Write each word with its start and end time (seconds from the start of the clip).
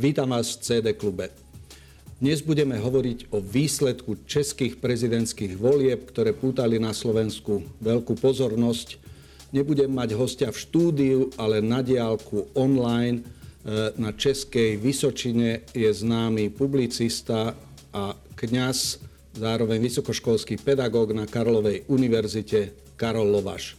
Vítam 0.00 0.32
vás 0.32 0.56
v 0.56 0.64
CD 0.64 0.86
klube. 0.96 1.28
Dnes 2.24 2.40
budeme 2.40 2.72
hovoriť 2.80 3.36
o 3.36 3.44
výsledku 3.44 4.24
českých 4.24 4.80
prezidentských 4.80 5.60
volieb, 5.60 6.08
ktoré 6.08 6.32
pútali 6.32 6.80
na 6.80 6.96
Slovensku 6.96 7.60
veľkú 7.84 8.16
pozornosť. 8.16 8.96
Nebudem 9.52 9.92
mať 9.92 10.16
hostia 10.16 10.48
v 10.48 10.56
štúdiu, 10.56 11.28
ale 11.36 11.60
na 11.60 11.84
diálku 11.84 12.48
online 12.56 13.20
e, 13.20 13.92
na 14.00 14.16
Českej 14.16 14.80
Vysočine 14.80 15.68
je 15.76 15.92
známy 15.92 16.48
publicista 16.48 17.52
a 17.92 18.16
kňaz, 18.40 19.04
zároveň 19.36 19.84
vysokoškolský 19.84 20.64
pedagóg 20.64 21.12
na 21.12 21.28
Karlovej 21.28 21.84
univerzite 21.92 22.72
Karol 22.96 23.28
Lovaš. 23.28 23.76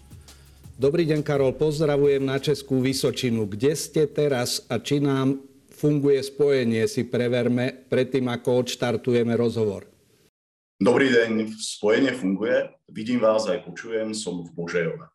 Dobrý 0.78 1.02
deň, 1.10 1.26
Karol, 1.26 1.58
pozdravujem 1.58 2.22
na 2.22 2.38
Českú 2.38 2.78
Vysočinu. 2.78 3.50
Kde 3.50 3.74
ste 3.74 4.06
teraz 4.06 4.70
a 4.70 4.78
či 4.78 5.02
nám 5.02 5.50
funguje 5.82 6.22
spojenie, 6.22 6.86
si 6.86 7.10
preverme 7.10 7.90
predtým, 7.90 8.30
ako 8.30 8.62
odštartujeme 8.62 9.34
rozhovor. 9.34 9.90
Dobrý 10.78 11.10
deň, 11.10 11.58
spojenie 11.58 12.14
funguje, 12.14 12.70
vidím 12.94 13.18
vás 13.18 13.50
aj 13.50 13.66
počujem, 13.66 14.14
som 14.14 14.46
v 14.46 14.50
Božejove 14.54 15.10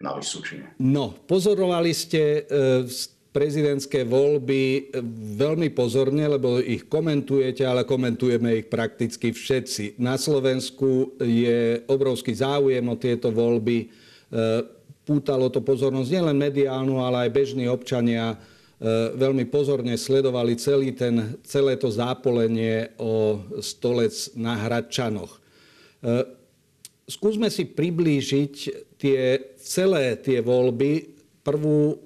na 0.00 0.16
Vysočine. 0.16 0.72
No, 0.80 1.12
pozorovali 1.12 1.92
ste 1.92 2.44
e, 2.48 2.84
prezidentské 3.36 4.08
voľby 4.08 4.62
e, 4.64 4.80
veľmi 5.36 5.68
pozorne, 5.76 6.24
lebo 6.24 6.56
ich 6.56 6.88
komentujete, 6.88 7.64
ale 7.68 7.84
komentujeme 7.84 8.64
ich 8.64 8.66
prakticky 8.72 9.32
všetci. 9.32 10.00
Na 10.00 10.16
Slovensku 10.16 11.20
je 11.20 11.84
obrovský 11.84 12.32
záujem 12.32 12.84
o 12.88 12.96
tieto 12.96 13.28
voľby. 13.28 13.78
E, 13.80 13.86
pútalo 15.04 15.52
to 15.52 15.60
pozornosť 15.60 16.08
nielen 16.08 16.36
mediálnu, 16.36 17.00
ale 17.04 17.28
aj 17.28 17.36
bežní 17.36 17.68
občania 17.68 18.40
veľmi 19.14 19.44
pozorne 19.52 19.92
sledovali 19.92 20.56
celý 20.56 20.96
ten, 20.96 21.36
celé 21.44 21.76
to 21.76 21.92
zápolenie 21.92 22.96
o 22.96 23.44
stolec 23.60 24.32
na 24.32 24.56
Hradčanoch. 24.56 25.36
E, 25.36 25.40
skúsme 27.04 27.52
si 27.52 27.68
priblížiť 27.68 28.54
tie, 28.96 29.52
celé 29.60 30.16
tie 30.16 30.40
voľby, 30.40 31.12
prvú 31.44 31.92
e, 31.92 31.96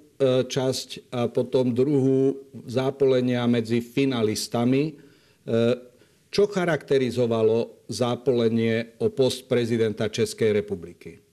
časť 0.50 1.14
a 1.14 1.30
potom 1.30 1.70
druhú 1.70 2.42
zápolenia 2.66 3.46
medzi 3.46 3.78
finalistami. 3.78 4.98
Čo 6.32 6.48
charakterizovalo 6.48 7.84
zápolenie 7.92 8.96
o 9.04 9.12
post 9.12 9.44
prezidenta 9.44 10.08
Českej 10.08 10.56
republiky? 10.56 11.23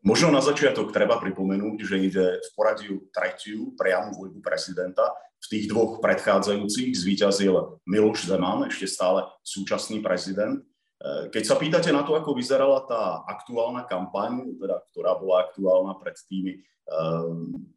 Možno 0.00 0.32
na 0.32 0.40
začiatok 0.40 0.96
treba 0.96 1.20
pripomenúť, 1.20 1.76
že 1.84 1.96
ide 2.00 2.26
v 2.40 2.48
poradiu 2.56 3.04
tretiu 3.12 3.76
priamu 3.76 4.16
voľbu 4.16 4.40
prezidenta. 4.40 5.12
V 5.44 5.46
tých 5.52 5.68
dvoch 5.68 6.00
predchádzajúcich 6.00 6.96
zvíťazil 6.96 7.80
Miloš 7.84 8.24
Zeman, 8.24 8.64
ešte 8.64 8.88
stále 8.88 9.28
súčasný 9.44 10.00
prezident. 10.00 10.56
E, 10.56 11.28
keď 11.28 11.42
sa 11.44 11.56
pýtate 11.60 11.92
na 11.92 12.00
to, 12.00 12.16
ako 12.16 12.32
vyzerala 12.32 12.80
tá 12.88 13.24
aktuálna 13.28 13.84
kampaň, 13.84 14.56
teda, 14.56 14.80
ktorá 14.88 15.20
bola 15.20 15.48
aktuálna 15.48 15.92
pred 16.00 16.16
tými 16.28 16.52
e, 16.56 16.60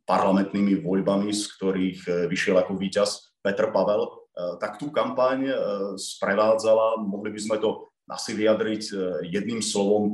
parlamentnými 0.08 0.80
voľbami, 0.80 1.28
z 1.32 1.44
ktorých 1.60 2.00
e, 2.08 2.12
vyšiel 2.32 2.56
ako 2.56 2.80
víťaz 2.80 3.36
Petr 3.44 3.68
Pavel, 3.68 4.08
tak 4.34 4.82
tú 4.82 4.90
kampaň 4.90 5.46
sprevádzala, 5.94 6.98
mohli 7.06 7.30
by 7.30 7.38
sme 7.38 7.62
to 7.62 7.93
asi 8.14 8.38
vyjadriť 8.38 8.84
e, 8.90 8.96
jedným 9.34 9.66
slovom 9.66 10.06
e, 10.06 10.14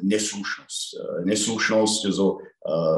neslušnosť. 0.00 0.86
E, 0.96 0.98
neslušnosť 1.28 2.00
zo 2.08 2.40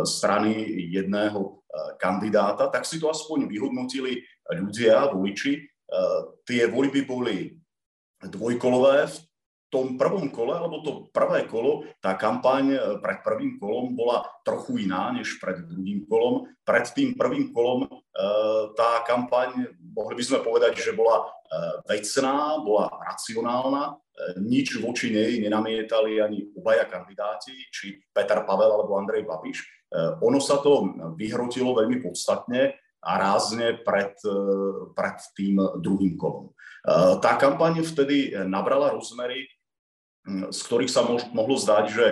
strany 0.03 0.67
jedného 0.91 1.62
kandidáta, 2.02 2.67
tak 2.74 2.83
si 2.83 2.98
to 2.98 3.07
aspoň 3.07 3.46
vyhodnotili 3.46 4.19
ľudia, 4.51 5.14
voliči. 5.14 5.63
Tie 6.42 6.63
voľby 6.67 7.07
boli 7.07 7.55
dvojkolové. 8.19 9.07
V 9.07 9.17
tom 9.70 9.95
prvom 9.95 10.29
kole, 10.35 10.53
alebo 10.53 10.83
to 10.83 10.92
prvé 11.14 11.47
kolo, 11.47 11.86
tá 12.03 12.19
kampaň 12.19 12.98
pred 12.98 13.23
prvým 13.23 13.57
kolom 13.57 13.95
bola 13.95 14.27
trochu 14.42 14.85
iná 14.85 15.14
než 15.14 15.39
pred 15.39 15.63
druhým 15.63 16.05
kolom. 16.11 16.51
Pred 16.67 16.91
tým 16.91 17.14
prvým 17.14 17.55
kolom 17.55 17.86
tá 18.75 19.07
kampaň, 19.07 19.70
mohli 19.95 20.19
by 20.19 20.25
sme 20.27 20.39
povedať, 20.42 20.83
že 20.83 20.91
bola 20.91 21.23
vecná, 21.86 22.58
bola 22.63 22.91
racionálna, 22.91 23.95
nič 24.41 24.77
voči 24.79 25.11
nej 25.13 25.41
nenamietali 25.41 26.20
ani 26.20 26.45
obaja 26.52 26.85
kandidáti, 26.85 27.55
či 27.73 27.97
Peter 28.13 28.45
Pavel 28.45 28.69
alebo 28.69 28.98
Andrej 28.98 29.25
Babiš. 29.25 29.58
E, 29.61 29.67
ono 30.20 30.39
sa 30.42 30.61
to 30.61 30.92
vyhrotilo 31.17 31.73
veľmi 31.75 32.05
podstatne 32.05 32.77
a 33.01 33.13
rázne 33.17 33.81
pred, 33.81 34.13
e, 34.23 34.37
pred 34.92 35.17
tým 35.33 35.57
druhým 35.81 36.14
kolom. 36.20 36.51
E, 36.51 36.52
tá 37.19 37.41
kampaň 37.41 37.81
vtedy 37.81 38.35
nabrala 38.45 38.92
rozmery, 38.92 39.48
z 40.29 40.61
ktorých 40.69 40.92
sa 40.92 41.03
mohlo 41.33 41.57
zdať, 41.57 41.85
že 41.89 42.07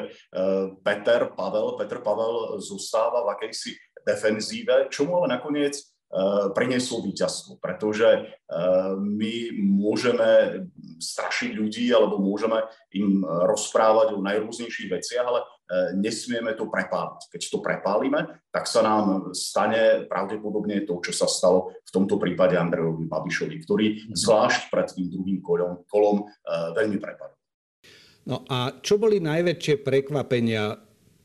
Peter 0.81 1.29
Pavel, 1.29 1.77
Peter 1.77 2.01
Pavel 2.01 2.57
zostáva 2.57 3.21
v 3.21 3.37
akejsi 3.37 3.77
defenzíve, 4.01 4.89
čomu 4.89 5.21
ale 5.21 5.37
nakoniec 5.37 5.77
Eh, 6.09 6.49
priniesol 6.57 7.05
víťazstvo, 7.05 7.61
pretože 7.61 8.09
eh, 8.09 8.25
my 8.97 9.53
môžeme 9.61 10.65
strašiť 10.97 11.53
ľudí 11.53 11.93
alebo 11.93 12.17
môžeme 12.17 12.65
im 12.97 13.21
rozprávať 13.21 14.17
o 14.17 14.25
najrôznejších 14.25 14.89
veciach, 14.89 15.29
ale 15.29 15.45
eh, 15.45 15.93
nesmieme 16.01 16.57
to 16.57 16.73
prepáliť. 16.73 17.29
Keď 17.29 17.43
to 17.53 17.61
prepálime, 17.61 18.25
tak 18.49 18.65
sa 18.65 18.81
nám 18.81 19.37
stane 19.37 20.09
pravdepodobne 20.09 20.81
to, 20.89 20.97
čo 21.05 21.13
sa 21.13 21.29
stalo 21.29 21.77
v 21.85 21.91
tomto 21.93 22.17
prípade 22.17 22.57
Andrejovi 22.57 23.05
Babišovi, 23.05 23.57
ktorý 23.69 23.87
mhm. 24.09 24.17
zvlášť 24.17 24.73
pred 24.73 24.89
tým 24.89 25.13
druhým 25.13 25.45
kolom, 25.45 25.85
kolom 25.93 26.25
veľmi 26.73 26.97
prepadol. 26.97 27.38
No 28.29 28.45
a 28.45 28.77
čo 28.85 29.01
boli 29.01 29.25
najväčšie 29.25 29.81
prekvapenia 29.81 30.77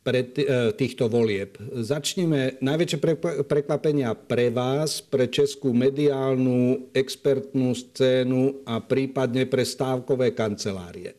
pre 0.03 0.23
e, 0.23 0.29
týchto 0.75 1.11
volieb. 1.11 1.55
Začneme 1.59 2.59
najväčšie 2.63 2.99
prekvapenia 3.43 4.15
pre 4.15 4.51
vás, 4.51 4.99
pre 5.03 5.27
českú 5.27 5.71
mediálnu, 5.71 6.91
expertnú 6.95 7.71
scénu 7.75 8.63
a 8.67 8.83
prípadne 8.83 9.47
pre 9.47 9.63
stávkové 9.63 10.35
kancelárie. 10.35 11.15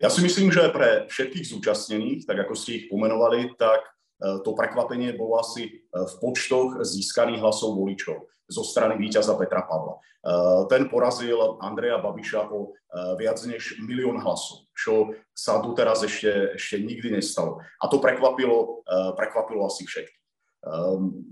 Ja 0.00 0.12
si 0.12 0.20
myslím, 0.20 0.52
že 0.52 0.68
pre 0.68 1.08
všetkých 1.08 1.48
zúčastnených, 1.48 2.28
tak 2.28 2.44
ako 2.44 2.52
ste 2.52 2.84
ich 2.84 2.86
pomenovali, 2.92 3.56
tak 3.56 3.84
e, 3.84 4.40
to 4.44 4.52
prekvapenie 4.52 5.16
bolo 5.16 5.40
asi 5.40 5.64
e, 5.64 5.72
v 5.92 6.14
počtoch 6.20 6.84
získaných 6.84 7.40
hlasov 7.40 7.76
voličov 7.76 8.33
zo 8.48 8.62
strany 8.62 9.00
víťaza 9.00 9.36
Petra 9.40 9.64
Pavla. 9.64 10.00
Ten 10.72 10.88
porazil 10.88 11.36
Andreja 11.60 12.00
Babiša 12.00 12.48
o 12.48 12.72
viac 13.20 13.40
než 13.44 13.76
milión 13.84 14.20
hlasov 14.20 14.64
čo 14.74 15.14
sa 15.30 15.62
tu 15.62 15.72
teraz 15.72 16.02
ešte, 16.02 16.58
ešte 16.58 16.82
nikdy 16.82 17.14
nestalo. 17.14 17.62
A 17.78 17.86
to 17.86 18.02
prekvapilo, 18.02 18.82
eh, 18.84 19.10
prekvapilo 19.14 19.64
asi. 19.64 19.86
Ehm, 19.86 21.22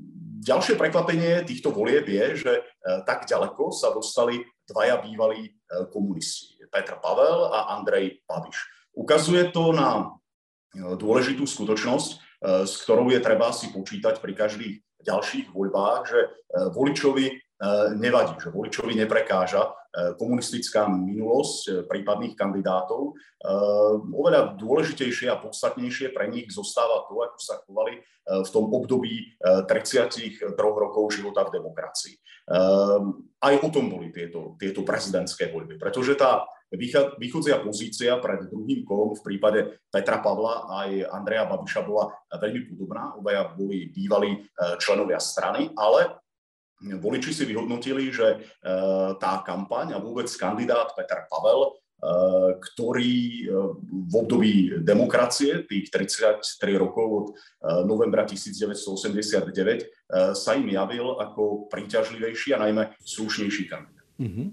ďalšie 0.43 0.79
prekvapenie 0.79 1.43
týchto 1.43 1.75
volieb 1.75 2.07
je, 2.07 2.47
že 2.47 2.53
eh, 2.63 3.01
tak 3.05 3.27
ďaleko 3.27 3.75
sa 3.75 3.91
dostali 3.91 4.47
dvaja 4.71 5.03
bývalí 5.03 5.51
eh, 5.51 5.85
komunisti, 5.91 6.63
Petr 6.71 6.97
Pavel 7.03 7.51
a 7.51 7.77
Andrej 7.77 8.23
Babiš. 8.25 8.57
Ukazuje 8.95 9.51
to 9.51 9.73
na 9.73 10.17
dôležitú 10.73 11.45
skutočnosť, 11.45 12.41
s 12.65 12.75
ktorou 12.85 13.13
je 13.13 13.21
treba 13.21 13.53
si 13.53 13.69
počítať 13.73 14.21
pri 14.25 14.33
každých 14.37 14.75
ďalších 15.03 15.51
voľbách, 15.53 16.01
že 16.07 16.21
voličovi 16.73 17.27
nevadí, 17.95 18.35
že 18.43 18.51
voličovi 18.51 18.99
neprekáža 18.99 19.63
Eh, 19.63 19.82
komunistická 20.17 20.89
minulosť 20.89 21.61
eh, 21.69 21.75
prípadných 21.85 22.33
kandidátov. 22.33 23.13
Eh, 23.13 23.95
oveľa 24.01 24.57
dôležitejšie 24.57 25.29
a 25.29 25.41
podstatnejšie 25.41 26.17
pre 26.17 26.33
nich 26.33 26.49
zostáva 26.49 27.05
to, 27.07 27.21
ako 27.21 27.39
sa 27.39 27.61
chovali 27.65 28.01
v 28.23 28.51
tom 28.55 28.71
období 28.71 29.35
33 29.43 30.55
rokov 30.55 31.11
života 31.11 31.43
v 31.43 31.59
demokracii. 31.59 32.15
Aj 33.43 33.55
o 33.59 33.69
tom 33.75 33.91
boli 33.91 34.15
tieto, 34.15 34.55
tieto 34.63 34.87
prezidentské 34.87 35.51
voľby, 35.51 35.75
pretože 35.75 36.15
tá 36.15 36.47
východzia 37.19 37.59
pozícia 37.67 38.15
pred 38.23 38.47
druhým 38.47 38.87
kolom 38.87 39.19
v 39.19 39.27
prípade 39.27 39.75
Petra 39.91 40.23
Pavla 40.23 40.71
aj 40.71 41.03
Andreja 41.19 41.51
Babiša 41.51 41.83
bola 41.83 42.15
veľmi 42.31 42.71
podobná. 42.71 43.11
Obaja 43.19 43.51
boli 43.59 43.91
bývalí 43.91 44.39
členovia 44.79 45.19
strany, 45.19 45.75
ale 45.75 46.22
voliči 46.83 47.31
si 47.31 47.47
vyhodnotili, 47.47 48.11
že 48.11 48.27
e, 48.35 48.39
tá 49.23 49.39
kampaň 49.47 49.95
a 49.95 50.03
vôbec 50.03 50.27
kandidát 50.35 50.91
Peter 50.99 51.31
Pavel, 51.31 51.61
e, 51.63 51.71
ktorý 52.59 53.15
e, 53.15 53.43
v 53.87 54.15
období 54.19 54.83
demokracie, 54.83 55.63
tých 55.67 55.95
33 55.95 56.43
rokov 56.75 57.07
od 57.07 57.27
novembra 57.87 58.27
1989, 58.27 60.35
sa 60.37 60.53
im 60.59 60.69
javil 60.69 61.17
ako 61.17 61.73
príťažlivejší 61.73 62.53
a 62.53 62.69
najmä 62.69 62.93
slušnejší 63.01 63.65
kandidát. 63.71 64.05
Mm-hmm. 64.21 64.49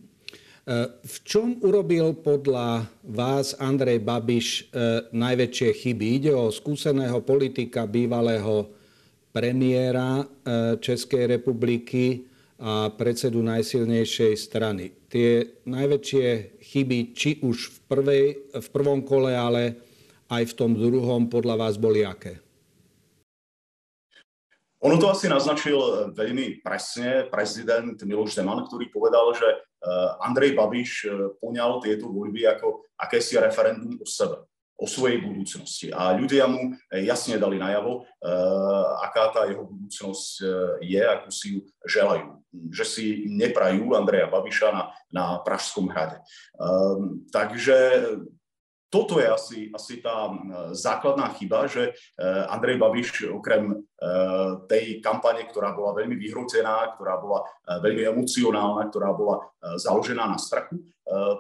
V 1.02 1.16
čom 1.26 1.58
urobil 1.66 2.14
podľa 2.14 2.86
vás 3.02 3.58
Andrej 3.58 4.06
Babiš 4.06 4.70
najväčšie 5.10 5.70
chyby? 5.74 6.22
Ide 6.22 6.38
o 6.38 6.54
skúseného 6.54 7.26
politika, 7.26 7.90
bývalého 7.90 8.70
premiéra 9.40 10.20
e, 10.20 10.26
Českej 10.84 11.40
republiky 11.40 12.28
a 12.60 12.92
predsedu 12.92 13.40
najsilnejšej 13.40 14.36
strany. 14.36 14.92
Tie 15.08 15.64
najväčšie 15.64 16.60
chyby, 16.60 17.16
či 17.16 17.40
už 17.40 17.72
v, 17.72 17.78
prvej, 17.88 18.26
v 18.52 18.68
prvom 18.76 19.00
kole, 19.08 19.32
ale 19.32 19.80
aj 20.28 20.44
v 20.44 20.54
tom 20.60 20.76
druhom, 20.76 21.32
podľa 21.32 21.56
vás 21.56 21.80
boli 21.80 22.04
aké? 22.04 22.44
Ono 24.84 25.00
to 25.00 25.08
asi 25.08 25.32
naznačil 25.32 25.80
eh, 25.80 25.92
veľmi 26.12 26.60
presne 26.60 27.32
prezident 27.32 27.96
Miloš 27.96 28.36
Zeman, 28.36 28.68
ktorý 28.68 28.92
povedal, 28.92 29.32
že 29.40 29.48
eh, 29.48 30.20
Andrej 30.20 30.52
Babiš 30.60 31.08
poňal 31.40 31.80
tieto 31.80 32.12
voľby 32.12 32.44
ako 32.44 32.92
akési 33.00 33.40
referendum 33.40 33.96
o 33.96 34.04
sebe, 34.04 34.49
o 34.80 34.88
svojej 34.88 35.20
budúcnosti. 35.20 35.92
A 35.92 36.16
ľudia 36.16 36.48
mu 36.48 36.72
jasne 36.88 37.36
dali 37.36 37.60
najavo, 37.60 38.08
aká 39.04 39.36
tá 39.36 39.44
jeho 39.52 39.68
budúcnosť 39.68 40.32
je, 40.80 41.02
akú 41.04 41.30
si 41.30 41.60
ju 41.60 41.60
želajú. 41.84 42.40
Že 42.72 42.86
si 42.88 43.06
neprajú 43.28 43.92
Andreja 43.92 44.32
Babiša 44.32 44.72
na, 44.72 44.84
na 45.12 45.26
Pražskom 45.44 45.92
hrade. 45.92 46.24
Ehm, 46.56 47.28
takže 47.28 47.76
toto 48.90 49.22
je 49.22 49.28
asi, 49.30 49.60
asi 49.70 50.02
tá 50.02 50.34
základná 50.74 51.30
chyba, 51.38 51.70
že 51.70 51.94
Andrej 52.50 52.82
Babiš 52.82 53.30
okrem 53.30 53.86
tej 54.66 54.98
kampane, 54.98 55.46
ktorá 55.46 55.78
bola 55.78 55.94
veľmi 55.94 56.18
vyhrotená, 56.18 56.98
ktorá 56.98 57.22
bola 57.22 57.46
veľmi 57.70 58.10
emocionálna, 58.10 58.90
ktorá 58.90 59.14
bola 59.14 59.46
založená 59.78 60.26
na 60.26 60.42
strachu, 60.42 60.82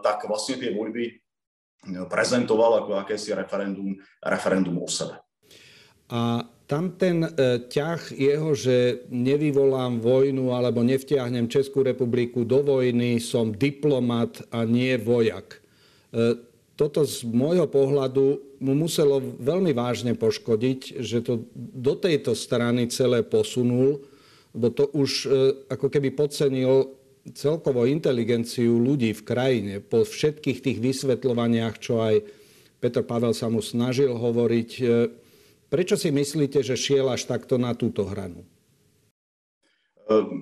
tak 0.06 0.30
vlastne 0.30 0.62
tie 0.62 0.78
voľby 0.78 1.18
prezentoval 2.12 2.84
ako 2.86 3.00
akési 3.04 3.32
referendum, 3.36 3.96
referendum 4.20 4.76
o 4.84 4.88
sebe. 4.90 5.20
A 6.10 6.44
tam 6.70 6.98
ten 6.98 7.26
ťah 7.70 8.14
jeho, 8.14 8.54
že 8.54 9.06
nevyvolám 9.10 10.02
vojnu 10.02 10.54
alebo 10.54 10.86
nevtiahnem 10.86 11.50
Českú 11.50 11.82
republiku 11.82 12.46
do 12.46 12.62
vojny, 12.62 13.18
som 13.18 13.54
diplomat 13.54 14.46
a 14.54 14.66
nie 14.66 14.98
vojak 14.98 15.62
toto 16.80 17.04
z 17.04 17.28
môjho 17.28 17.68
pohľadu 17.68 18.56
mu 18.64 18.72
muselo 18.72 19.20
veľmi 19.20 19.76
vážne 19.76 20.16
poškodiť, 20.16 21.04
že 21.04 21.20
to 21.20 21.44
do 21.76 22.00
tejto 22.00 22.32
strany 22.32 22.88
celé 22.88 23.20
posunul, 23.20 24.00
lebo 24.56 24.72
to 24.72 24.88
už 24.96 25.28
e, 25.28 25.28
ako 25.68 25.92
keby 25.92 26.16
podcenil 26.16 26.96
celkovo 27.36 27.86
inteligenciu 27.86 28.80
ľudí 28.80 29.12
v 29.12 29.26
krajine 29.26 29.74
po 29.84 30.08
všetkých 30.08 30.60
tých 30.64 30.78
vysvetľovaniach, 30.80 31.76
čo 31.78 32.00
aj 32.02 32.16
Petr 32.80 33.04
Pavel 33.04 33.36
sa 33.36 33.52
mu 33.52 33.60
snažil 33.60 34.16
hovoriť. 34.16 34.72
E, 34.80 34.84
prečo 35.68 36.00
si 36.00 36.10
myslíte, 36.16 36.64
že 36.64 36.80
šiel 36.80 37.12
až 37.12 37.28
takto 37.28 37.60
na 37.60 37.76
túto 37.76 38.08
hranu? 38.08 38.44
E, 38.44 38.48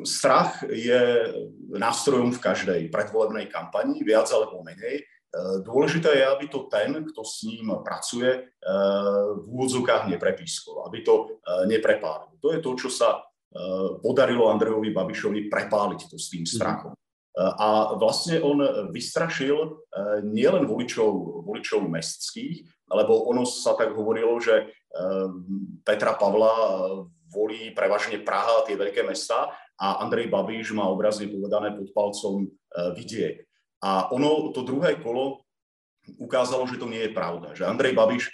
strach 0.05 0.61
je 0.69 1.33
nástrojom 1.73 2.29
v 2.31 2.43
každej 2.43 2.81
predvolebnej 2.93 3.49
kampani, 3.49 3.99
viac 4.05 4.29
alebo 4.29 4.61
menej. 4.61 5.03
Eh, 5.27 5.59
dôležité 5.59 6.23
je, 6.23 6.25
aby 6.25 6.45
to 6.47 6.71
ten, 6.71 7.03
kto 7.03 7.21
s 7.21 7.43
ním 7.43 7.69
pracuje, 7.83 8.47
v 9.37 9.45
úvodzovkách 9.47 10.11
neprepískol, 10.11 10.87
aby 10.87 11.03
to 11.03 11.39
neprepálil. 11.71 12.35
To 12.43 12.51
je 12.51 12.59
to, 12.59 12.71
čo 12.75 12.89
sa 12.91 13.26
podarilo 14.03 14.51
Andrejovi 14.51 14.91
Babišovi 14.91 15.47
prepáliť 15.47 16.01
to 16.11 16.17
s 16.19 16.29
tým 16.29 16.43
mhm. 16.43 16.51
strachom. 16.51 16.93
A 17.37 17.93
vlastne 18.01 18.41
on 18.41 18.89
vystrašil 18.89 19.85
nielen 20.25 20.65
voličov, 20.65 21.45
voličov 21.45 21.85
mestských, 21.85 22.65
lebo 22.89 23.29
ono 23.29 23.45
sa 23.45 23.77
tak 23.77 23.93
hovorilo, 23.93 24.41
že 24.41 24.73
Petra 25.85 26.17
Pavla 26.17 26.49
volí 27.29 27.69
prevažne 27.77 28.25
Praha 28.25 28.63
a 28.63 28.65
tie 28.65 28.73
veľké 28.73 29.05
mesta 29.05 29.53
a 29.77 30.01
Andrej 30.01 30.33
Babiš 30.33 30.73
má 30.73 30.89
obrazne 30.89 31.29
povedané 31.29 31.77
pod 31.77 31.93
palcom 31.93 32.49
vidiek. 32.97 33.45
A 33.85 34.09
ono, 34.09 34.49
to 34.49 34.65
druhé 34.65 34.97
kolo 34.97 35.45
ukázalo, 36.17 36.65
že 36.65 36.81
to 36.81 36.89
nie 36.89 37.05
je 37.05 37.11
pravda. 37.13 37.53
Že 37.53 37.69
Andrej 37.69 37.93
Babiš 37.93 38.33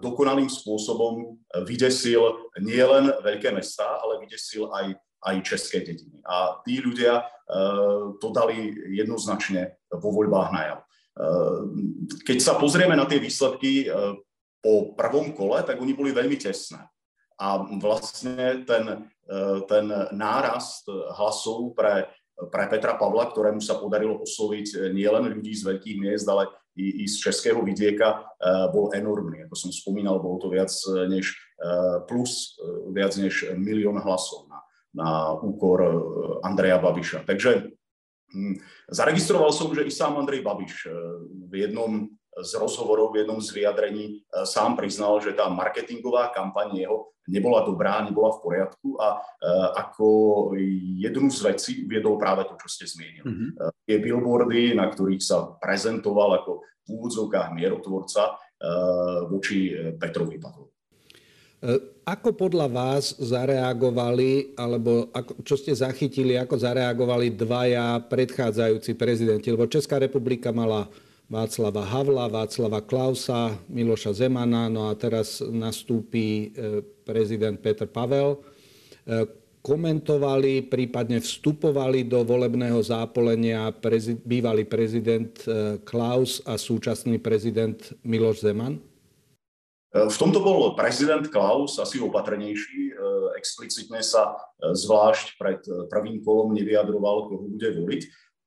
dokonalým 0.00 0.48
spôsobom 0.48 1.36
vydesil 1.68 2.48
nielen 2.56 3.12
veľké 3.20 3.52
mestá, 3.52 4.00
ale 4.00 4.24
vydesil 4.24 4.72
aj, 4.72 4.96
aj 5.28 5.34
české 5.44 5.84
dediny. 5.84 6.24
A 6.24 6.56
tí 6.64 6.80
ľudia 6.80 7.20
e, 7.20 7.24
to 8.16 8.32
dali 8.32 8.72
jednoznačne 8.96 9.76
vo 9.92 10.08
voľbách 10.08 10.48
najav. 10.56 10.78
E, 10.80 10.84
keď 12.24 12.38
sa 12.40 12.56
pozrieme 12.56 12.96
na 12.96 13.04
tie 13.04 13.20
výsledky 13.20 13.92
po 14.64 14.96
prvom 14.96 15.36
kole, 15.36 15.60
tak 15.68 15.76
oni 15.76 15.92
boli 15.92 16.16
veľmi 16.16 16.40
tesné. 16.40 16.88
A 17.36 17.58
vlastne 17.82 18.62
ten, 18.62 18.84
ten 19.66 19.86
nárast 20.14 20.86
hlasov 20.86 21.74
pre 21.74 22.06
pre 22.50 22.66
Petra 22.66 22.96
Pavla, 22.96 23.28
ktorému 23.28 23.60
sa 23.60 23.78
podarilo 23.78 24.18
osloviť 24.22 24.66
eh, 24.74 24.78
nielen 24.90 25.28
ľudí 25.28 25.52
z 25.52 25.68
veľkých 25.68 25.96
miest, 26.00 26.26
ale 26.26 26.48
i, 26.76 27.04
i 27.04 27.08
z 27.08 27.18
českého 27.28 27.62
vidieka, 27.62 28.22
eh, 28.22 28.66
bol 28.72 28.92
enormný. 28.96 29.44
Ako 29.46 29.56
som 29.56 29.70
spomínal, 29.72 30.20
bolo 30.20 30.40
to 30.40 30.48
viac 30.48 30.70
eh, 30.70 31.08
než 31.08 31.34
plus 32.10 32.58
viac 32.90 33.14
než 33.22 33.54
milión 33.54 33.94
hlasov 34.02 34.50
na, 34.50 34.66
na 34.90 35.08
úkor 35.30 35.78
Andreja 36.42 36.74
Babiša. 36.82 37.22
Takže 37.22 37.70
hm, 38.34 38.58
zaregistroval 38.90 39.54
som, 39.54 39.70
že 39.70 39.86
i 39.86 39.94
sám 39.94 40.18
Andrej 40.18 40.42
Babiš 40.42 40.90
v 41.46 41.54
jednom 41.54 42.10
z 42.40 42.52
rozhovorov, 42.56 43.12
v 43.12 43.28
jednom 43.28 43.36
z 43.44 43.52
vyjadrení 43.52 44.24
sám 44.48 44.72
priznal, 44.80 45.20
že 45.20 45.36
tá 45.36 45.52
marketingová 45.52 46.32
kampaň 46.32 46.80
jeho 46.80 47.12
nebola 47.28 47.62
dobrá, 47.62 48.00
nebola 48.00 48.34
v 48.34 48.42
poriadku 48.42 48.98
a 48.98 49.20
uh, 49.20 49.68
ako 49.78 50.06
jednu 50.98 51.30
z 51.30 51.40
vecí 51.44 51.72
uviedol 51.86 52.18
práve 52.18 52.48
to, 52.48 52.56
čo 52.58 52.68
ste 52.72 52.84
zmienili. 52.88 53.28
Mm-hmm. 53.28 53.50
Tie 53.84 53.96
billboardy, 54.00 54.74
na 54.74 54.90
ktorých 54.90 55.22
sa 55.22 55.54
prezentoval 55.60 56.42
ako 56.42 56.66
v 56.82 56.88
úvodzovkách 56.98 57.54
mierotvorca 57.54 58.34
voči 59.26 59.74
Petrovi 59.98 60.38
Pavlovi. 60.38 60.70
Ako 62.02 62.34
podľa 62.34 62.66
vás 62.66 63.14
zareagovali, 63.22 64.58
alebo 64.58 65.06
ako, 65.14 65.46
čo 65.46 65.54
ste 65.54 65.70
zachytili, 65.74 66.34
ako 66.34 66.58
zareagovali 66.58 67.38
dvaja 67.38 68.02
predchádzajúci 68.06 68.98
prezidenti? 68.98 69.50
Lebo 69.50 69.70
Česká 69.70 70.02
republika 70.02 70.50
mala 70.50 70.90
Václava 71.32 71.80
Havla, 71.88 72.28
Václava 72.28 72.84
Klausa, 72.84 73.56
Miloša 73.72 74.12
Zemana, 74.12 74.68
no 74.68 74.92
a 74.92 74.92
teraz 74.92 75.40
nastúpi 75.40 76.52
e, 76.52 76.84
prezident 77.08 77.56
Petr 77.56 77.88
Pavel. 77.88 78.36
E, 78.36 79.24
komentovali, 79.64 80.68
prípadne 80.68 81.24
vstupovali 81.24 82.04
do 82.04 82.20
volebného 82.20 82.76
zápolenia 82.84 83.72
prezid, 83.72 84.20
bývalý 84.28 84.68
prezident 84.68 85.32
e, 85.48 85.80
Klaus 85.88 86.44
a 86.44 86.60
súčasný 86.60 87.16
prezident 87.16 87.80
Miloš 88.04 88.44
Zeman? 88.44 88.76
V 89.92 90.16
tomto 90.20 90.44
bol 90.44 90.76
prezident 90.76 91.24
Klaus 91.32 91.80
asi 91.80 92.00
opatrnejší. 92.00 92.96
Explicitne 93.36 94.00
sa 94.00 94.36
zvlášť 94.56 95.36
pred 95.36 95.60
prvým 95.92 96.24
kolom 96.24 96.56
nevyjadroval, 96.56 97.28
koho 97.28 97.44
bude 97.44 97.76
voliť 97.76 98.02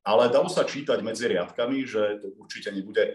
ale 0.06 0.30
dalo 0.30 0.46
sa 0.46 0.62
čítať 0.62 1.02
medzi 1.02 1.26
riadkami, 1.26 1.82
že 1.82 2.22
to 2.22 2.30
určite 2.38 2.70
nebude 2.70 3.02
e, 3.02 3.14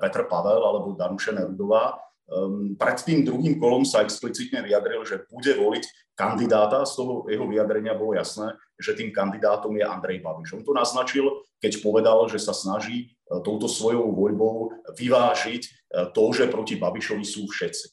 Petr 0.00 0.24
Pavel 0.24 0.64
alebo 0.64 0.96
Danuše 0.96 1.36
Nerudová. 1.36 2.00
Ehm, 2.32 2.72
pred 2.80 2.96
tým 3.04 3.20
druhým 3.20 3.60
kolom 3.60 3.84
sa 3.84 4.00
explicitne 4.00 4.64
vyjadril, 4.64 5.04
že 5.04 5.28
bude 5.28 5.52
voliť 5.52 5.84
kandidáta, 6.16 6.88
z 6.88 6.92
toho 6.96 7.28
jeho 7.28 7.44
vyjadrenia 7.44 7.92
bolo 7.92 8.16
jasné, 8.16 8.56
že 8.80 8.96
tým 8.96 9.12
kandidátom 9.12 9.76
je 9.76 9.84
Andrej 9.84 10.24
Babiš. 10.24 10.56
On 10.56 10.64
to 10.64 10.72
naznačil, 10.72 11.44
keď 11.60 11.84
povedal, 11.84 12.24
že 12.32 12.40
sa 12.40 12.56
snaží 12.56 13.12
e, 13.12 13.36
touto 13.44 13.68
svojou 13.68 14.16
voľbou 14.16 14.88
vyvážiť 14.96 15.62
e, 15.68 15.70
to, 16.16 16.24
že 16.32 16.48
proti 16.48 16.80
Babišovi 16.80 17.24
sú 17.28 17.44
všetci. 17.44 17.86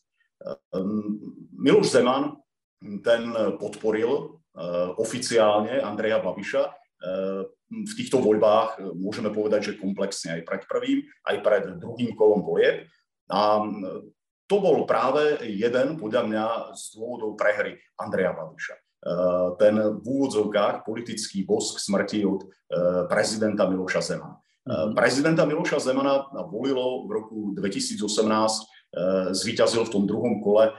Ehm, 0.79 1.19
Miloš 1.60 1.91
Zeman 1.91 2.39
ten 3.03 3.36
podporil 3.60 4.39
oficiálne 4.96 5.84
Andreja 5.84 6.24
Babiša, 6.24 6.63
v 7.70 7.94
týchto 7.94 8.18
voľbách 8.20 8.82
e, 8.82 8.94
môžeme 8.98 9.30
povedať, 9.30 9.74
že 9.74 9.80
komplexne 9.82 10.42
aj 10.42 10.42
pred 10.46 10.62
prvým, 10.66 11.00
aj 11.30 11.36
pred 11.46 11.64
druhým 11.78 12.18
kolom 12.18 12.42
volieb. 12.42 12.90
A 13.30 13.62
to 14.50 14.58
bol 14.58 14.90
práve 14.90 15.38
jeden, 15.46 16.02
podľa 16.02 16.22
mňa, 16.26 16.46
z 16.74 16.98
dôvodov 16.98 17.38
prehry 17.38 17.78
Andreja 18.02 18.34
Babiša. 18.34 18.76
E, 18.76 18.82
ten 19.62 19.78
v 19.78 20.06
úvodzovkách 20.06 20.82
politický 20.82 21.46
bosk 21.46 21.78
smrti 21.78 22.26
od 22.26 22.44
e, 22.44 22.48
prezidenta 23.06 23.70
Miloša 23.70 24.02
Zemana. 24.02 24.42
Mm-hmm. 24.70 24.94
Prezidenta 24.94 25.46
Miloša 25.46 25.80
Zemana 25.82 26.30
volilo 26.50 27.06
v 27.08 27.10
roku 27.16 27.40
2018 27.58 28.06
zvíťazil 29.36 29.86
v 29.86 29.93
tom 29.93 30.03
druhom 30.10 30.41
kole 30.41 30.74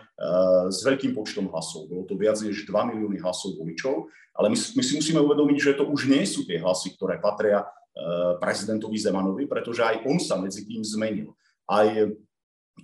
s 0.67 0.83
veľkým 0.83 1.14
počtom 1.14 1.47
hlasov. 1.49 1.87
Bolo 1.87 2.05
to 2.11 2.19
viac 2.19 2.43
než 2.43 2.67
2 2.67 2.75
milióny 2.90 3.23
hlasov 3.23 3.55
voličov 3.55 4.11
ale 4.40 4.49
my, 4.49 4.57
my 4.57 4.83
si 4.83 4.97
musíme 4.97 5.21
uvedomiť, 5.21 5.59
že 5.61 5.76
to 5.76 5.85
už 5.85 6.09
nie 6.09 6.25
sú 6.25 6.49
tie 6.49 6.57
hlasy, 6.57 6.97
ktoré 6.97 7.21
patria 7.21 7.61
uh, 7.61 8.40
prezidentovi 8.40 8.97
Zemanovi, 8.97 9.45
pretože 9.45 9.85
aj 9.85 10.07
on 10.09 10.17
sa 10.17 10.40
medzi 10.40 10.64
tým 10.64 10.81
zmenil. 10.81 11.37
Aj 11.69 11.87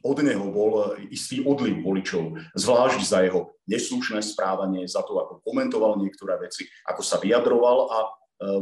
od 0.05 0.19
neho 0.21 0.53
bol 0.53 1.01
istý 1.09 1.41
odliv 1.41 1.81
voličov, 1.81 2.37
zvlášť 2.53 3.01
za 3.01 3.25
jeho 3.25 3.57
neslušné 3.65 4.21
správanie, 4.21 4.85
za 4.85 5.01
to, 5.01 5.17
ako 5.17 5.41
komentoval 5.41 5.97
niektoré 5.97 6.37
veci, 6.37 6.69
ako 6.85 7.01
sa 7.01 7.17
vyjadroval 7.17 7.89
a 7.89 7.99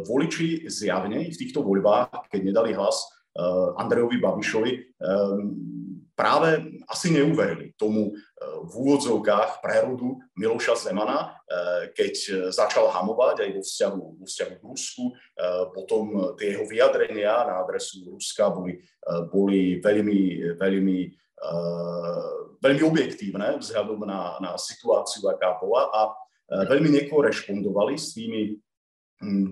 voliči 0.06 0.70
zjavne 0.70 1.26
v 1.26 1.34
týchto 1.34 1.66
voľbách, 1.66 2.30
keď 2.30 2.40
nedali 2.46 2.70
hlas 2.78 3.02
Andrejovi 3.74 4.22
Babišovi, 4.22 4.72
práve 6.14 6.80
asi 6.86 7.10
neuverili 7.10 7.74
tomu 7.74 8.14
v 8.64 8.72
úvodzovkách 8.72 9.60
prerodu 9.60 10.18
Miloša 10.38 10.78
Zemana, 10.78 11.34
keď 11.94 12.14
začal 12.54 12.90
hamovať 12.90 13.46
aj 13.46 13.50
vo 13.54 13.62
vzťahu, 13.62 14.02
vo 14.22 14.24
vzťahu 14.24 14.54
k 14.58 14.64
Rusku. 14.64 15.04
Potom 15.74 16.34
tie 16.38 16.54
jeho 16.54 16.64
vyjadrenia 16.66 17.44
na 17.50 17.62
adresu 17.62 18.06
Ruska 18.06 18.50
boli, 18.50 18.78
boli 19.30 19.82
veľmi, 19.82 20.54
veľmi 20.58 20.98
veľmi 22.64 22.82
objektívne 22.88 23.60
vzhľadom 23.60 24.08
na, 24.08 24.40
na 24.40 24.56
situáciu, 24.56 25.28
aká 25.28 25.60
bola 25.60 25.92
a 25.92 26.00
veľmi 26.48 26.88
nekorešpondovali 27.04 28.00
s 28.00 28.16
tými 28.16 28.56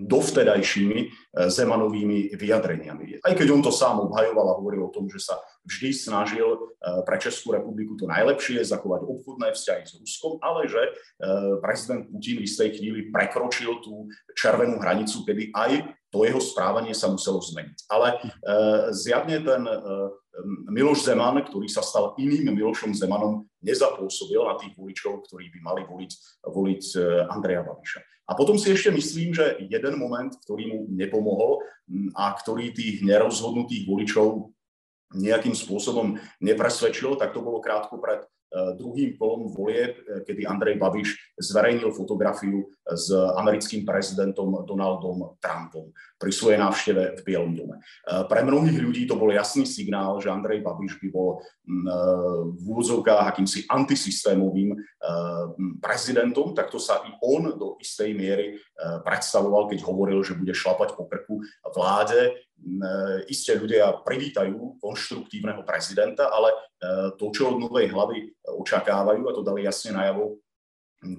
dovtedajšími 0.07 0.99
e, 0.99 1.07
Zemanovými 1.49 2.35
vyjadreniami. 2.35 3.23
Aj 3.23 3.33
keď 3.33 3.47
on 3.55 3.61
to 3.63 3.71
sám 3.71 4.03
obhajoval 4.03 4.53
a 4.53 4.57
hovoril 4.59 4.87
o 4.87 4.93
tom, 4.93 5.07
že 5.07 5.23
sa 5.23 5.39
vždy 5.63 5.89
snažil 5.95 6.45
e, 6.45 6.59
pre 7.07 7.17
Českú 7.17 7.55
republiku 7.55 7.95
to 7.95 8.05
najlepšie, 8.05 8.59
zachovať 8.61 9.07
obchodné 9.07 9.55
vzťahy 9.55 9.83
s 9.87 9.93
Ruskom, 9.97 10.37
ale 10.43 10.67
že 10.67 10.81
e, 10.83 10.91
prezident 11.63 12.03
Putin 12.11 12.43
v 12.43 12.45
istej 12.45 12.69
chvíli 12.75 12.99
prekročil 13.09 13.79
tú 13.79 14.11
červenú 14.35 14.77
hranicu, 14.83 15.23
kedy 15.23 15.55
aj 15.55 15.71
to 16.13 16.27
jeho 16.27 16.41
správanie 16.43 16.93
sa 16.93 17.09
muselo 17.09 17.41
zmeniť. 17.41 17.89
Ale 17.89 18.21
zjavne 18.93 19.41
ten 19.41 19.65
Miloš 20.69 21.09
Zeman, 21.09 21.41
ktorý 21.41 21.65
sa 21.65 21.81
stal 21.81 22.13
iným 22.21 22.53
Milošom 22.53 22.93
Zemanom, 22.93 23.49
nezapôsobil 23.65 24.37
na 24.37 24.53
tých 24.61 24.77
voličov, 24.77 25.25
ktorí 25.25 25.49
by 25.49 25.59
mali 25.65 25.81
voliť, 25.89 26.11
voliť 26.45 26.83
Andreja 27.33 27.65
Babiša. 27.65 28.12
A 28.23 28.31
potom 28.39 28.55
si 28.55 28.71
ešte 28.71 28.87
myslím, 28.95 29.35
že 29.35 29.59
jeden 29.67 29.99
moment, 29.99 30.31
ktorý 30.31 30.63
mu 30.71 30.77
nepomohol 30.87 31.59
a 32.15 32.31
ktorý 32.31 32.71
tých 32.71 33.03
nerozhodnutých 33.03 33.83
voličov 33.83 34.53
nejakým 35.13 35.53
spôsobom 35.53 36.17
nepresvedčil, 36.39 37.19
tak 37.19 37.35
to 37.35 37.43
bolo 37.43 37.59
krátko 37.59 37.99
pred 37.99 38.23
druhým 38.77 39.17
kolom 39.17 39.49
volieb, 39.49 39.97
eh, 40.05 40.21
kedy 40.21 40.45
Andrej 40.45 40.77
Babiš 40.77 41.09
zverejnil 41.41 41.89
fotografiu 41.89 42.69
s 42.85 43.09
americkým 43.13 43.81
prezidentom 43.81 44.61
Donaldom 44.67 45.39
Trumpom 45.41 45.89
pri 46.21 46.31
svojej 46.31 46.61
návšteve 46.61 47.17
v 47.17 47.21
Bielom 47.25 47.53
dome. 47.57 47.81
Eh, 47.81 48.23
pre 48.29 48.45
mnohých 48.45 48.77
ľudí 48.77 49.03
to 49.09 49.17
bol 49.17 49.33
jasný 49.33 49.65
signál, 49.65 50.21
že 50.21 50.29
Andrej 50.29 50.61
Babiš 50.61 51.01
by 51.01 51.07
bol 51.09 51.41
mm, 51.65 51.85
v 52.59 52.63
úvodzovkách 52.69 53.33
akýmsi 53.33 53.65
antisystémovým 53.71 54.75
prezidentom, 55.79 56.55
tak 56.55 56.71
to 56.71 56.79
sa 56.79 57.03
i 57.07 57.11
on 57.23 57.55
do 57.55 57.75
istej 57.79 58.11
miery 58.15 58.59
predstavoval, 59.03 59.71
keď 59.71 59.79
hovoril, 59.83 60.23
že 60.23 60.35
bude 60.35 60.51
šlapať 60.51 60.95
po 60.95 61.07
krku 61.07 61.43
vláde 61.71 62.35
E, 62.63 63.27
Isté 63.27 63.59
ľudia 63.59 63.91
privítajú 64.07 64.79
konštruktívneho 64.79 65.67
prezidenta, 65.67 66.31
ale 66.31 66.49
e, 66.51 66.57
to, 67.19 67.27
čo 67.35 67.51
od 67.51 67.57
novej 67.59 67.91
hlavy 67.91 68.31
očakávajú, 68.47 69.21
a 69.27 69.35
to 69.35 69.43
dali 69.43 69.67
jasne 69.67 69.91
najavo 69.91 70.39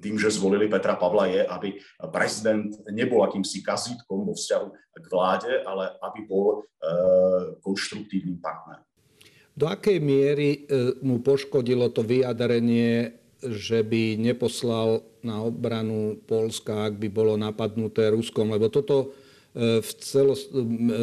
tým, 0.01 0.17
že 0.17 0.33
zvolili 0.33 0.65
Petra 0.65 0.97
Pavla, 0.97 1.29
je, 1.29 1.45
aby 1.45 1.77
prezident 2.09 2.73
nebol 2.89 3.21
akýmsi 3.21 3.61
kazítkom 3.61 4.25
vo 4.25 4.33
vzťahu 4.33 4.67
k 4.97 5.05
vláde, 5.13 5.51
ale 5.61 5.93
aby 6.01 6.19
bol 6.25 6.45
e, 6.57 6.61
konštruktívnym 7.61 8.41
partnerom. 8.41 8.81
Do 9.55 9.71
akej 9.71 10.03
miery 10.03 10.67
mu 10.99 11.23
poškodilo 11.23 11.87
to 11.87 12.03
vyjadrenie, 12.03 13.15
že 13.39 13.87
by 13.87 14.19
neposlal 14.19 14.99
na 15.23 15.39
obranu 15.39 16.19
Polska, 16.27 16.91
ak 16.91 16.99
by 16.99 17.07
bolo 17.07 17.39
napadnuté 17.39 18.11
Ruskom? 18.11 18.51
Lebo 18.51 18.67
toto 18.67 19.15
v, 19.55 19.89
celo, 20.03 20.35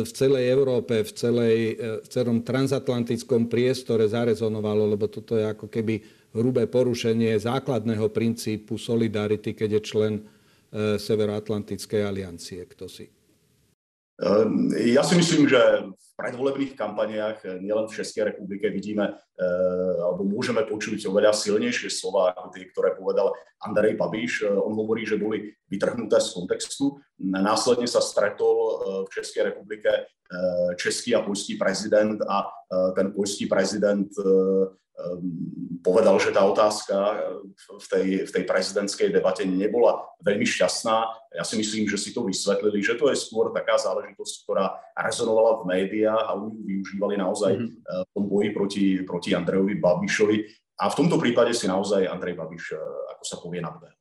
v 0.04 0.10
celej 0.12 0.44
Európe, 0.52 1.00
v, 1.00 1.10
celej, 1.16 1.56
v 2.04 2.08
celom 2.12 2.44
transatlantickom 2.44 3.48
priestore 3.48 4.04
zarezonovalo, 4.04 4.92
lebo 4.92 5.08
toto 5.08 5.40
je 5.40 5.48
ako 5.48 5.72
keby 5.72 6.04
hrubé 6.36 6.68
porušenie 6.68 7.32
základného 7.40 8.12
princípu 8.12 8.76
solidarity, 8.76 9.56
keď 9.56 9.80
je 9.80 9.82
člen 9.82 10.14
Severoatlantickej 10.72 12.00
aliancie. 12.00 12.64
Kto 12.64 12.88
si? 12.88 13.04
Ehm, 14.22 14.70
ja 14.70 15.02
si 15.02 15.18
myslím, 15.18 15.50
že 15.50 15.58
v 15.90 16.08
predvolebných 16.14 16.78
kampaniách 16.78 17.38
eh, 17.42 17.58
nielen 17.58 17.90
v 17.90 17.96
Českej 17.98 18.30
republike 18.30 18.70
vidíme 18.70 19.10
eh, 19.10 19.92
alebo 19.98 20.22
môžeme 20.22 20.62
počuť 20.62 21.10
oveľa 21.10 21.34
silnejšie 21.34 21.90
slova 21.90 22.30
ako 22.30 22.54
tie, 22.54 22.70
ktoré 22.70 22.94
povedal 22.94 23.34
Andrej 23.58 23.98
Babiš. 23.98 24.46
Eh, 24.46 24.54
on 24.54 24.78
hovorí, 24.78 25.02
že 25.02 25.18
boli 25.18 25.50
vytrhnuté 25.66 26.22
z 26.22 26.38
kontextu. 26.38 27.02
Následne 27.18 27.90
sa 27.90 27.98
stretol 27.98 28.56
v 29.06 29.08
Českej 29.10 29.50
republike 29.50 29.90
český 30.80 31.12
a 31.12 31.20
poľský 31.20 31.60
prezident 31.60 32.16
a 32.24 32.48
ten 32.96 33.12
poľský 33.12 33.52
prezident 33.52 34.08
povedal, 35.82 36.16
že 36.22 36.30
tá 36.30 36.46
otázka 36.46 36.96
v 37.58 37.86
tej, 37.90 38.06
v 38.26 38.30
tej 38.30 38.44
prezidentskej 38.46 39.08
debate 39.10 39.42
nebola 39.42 40.06
veľmi 40.22 40.46
šťastná. 40.46 40.96
Ja 41.34 41.42
si 41.42 41.58
myslím, 41.58 41.90
že 41.90 41.98
si 41.98 42.14
to 42.14 42.22
vysvetlili, 42.22 42.78
že 42.80 42.94
to 42.94 43.10
je 43.10 43.18
skôr 43.18 43.50
taká 43.50 43.76
záležitosť, 43.76 44.34
ktorá 44.46 44.78
rezonovala 44.94 45.62
v 45.62 45.68
médiách 45.74 46.22
a 46.22 46.38
oni 46.38 46.54
využívali 46.62 47.18
naozaj 47.18 47.52
mm-hmm. 47.58 48.06
v 48.06 48.10
tom 48.14 48.24
boji 48.30 48.48
proti, 48.54 48.86
proti 49.02 49.30
Andrejovi 49.34 49.74
Babišovi. 49.76 50.36
A 50.82 50.90
v 50.90 50.98
tomto 50.98 51.18
prípade 51.18 51.54
si 51.54 51.66
naozaj 51.66 52.06
Andrej 52.06 52.38
Babiš, 52.38 52.74
eh, 52.74 52.80
ako 53.18 53.24
sa 53.26 53.36
povie, 53.42 53.60
nadbehol. 53.62 53.94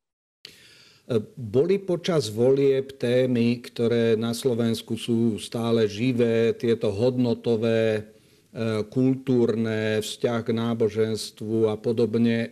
Boli 1.35 1.75
počas 1.75 2.31
volieb 2.31 2.95
témy, 2.95 3.59
ktoré 3.59 4.15
na 4.15 4.31
Slovensku 4.31 4.95
sú 4.95 5.35
stále 5.43 5.83
živé, 5.83 6.55
tieto 6.55 6.87
hodnotové 6.87 8.07
kultúrne, 8.91 10.03
vzťah 10.03 10.39
k 10.43 10.49
náboženstvu 10.51 11.71
a 11.71 11.79
podobne. 11.79 12.51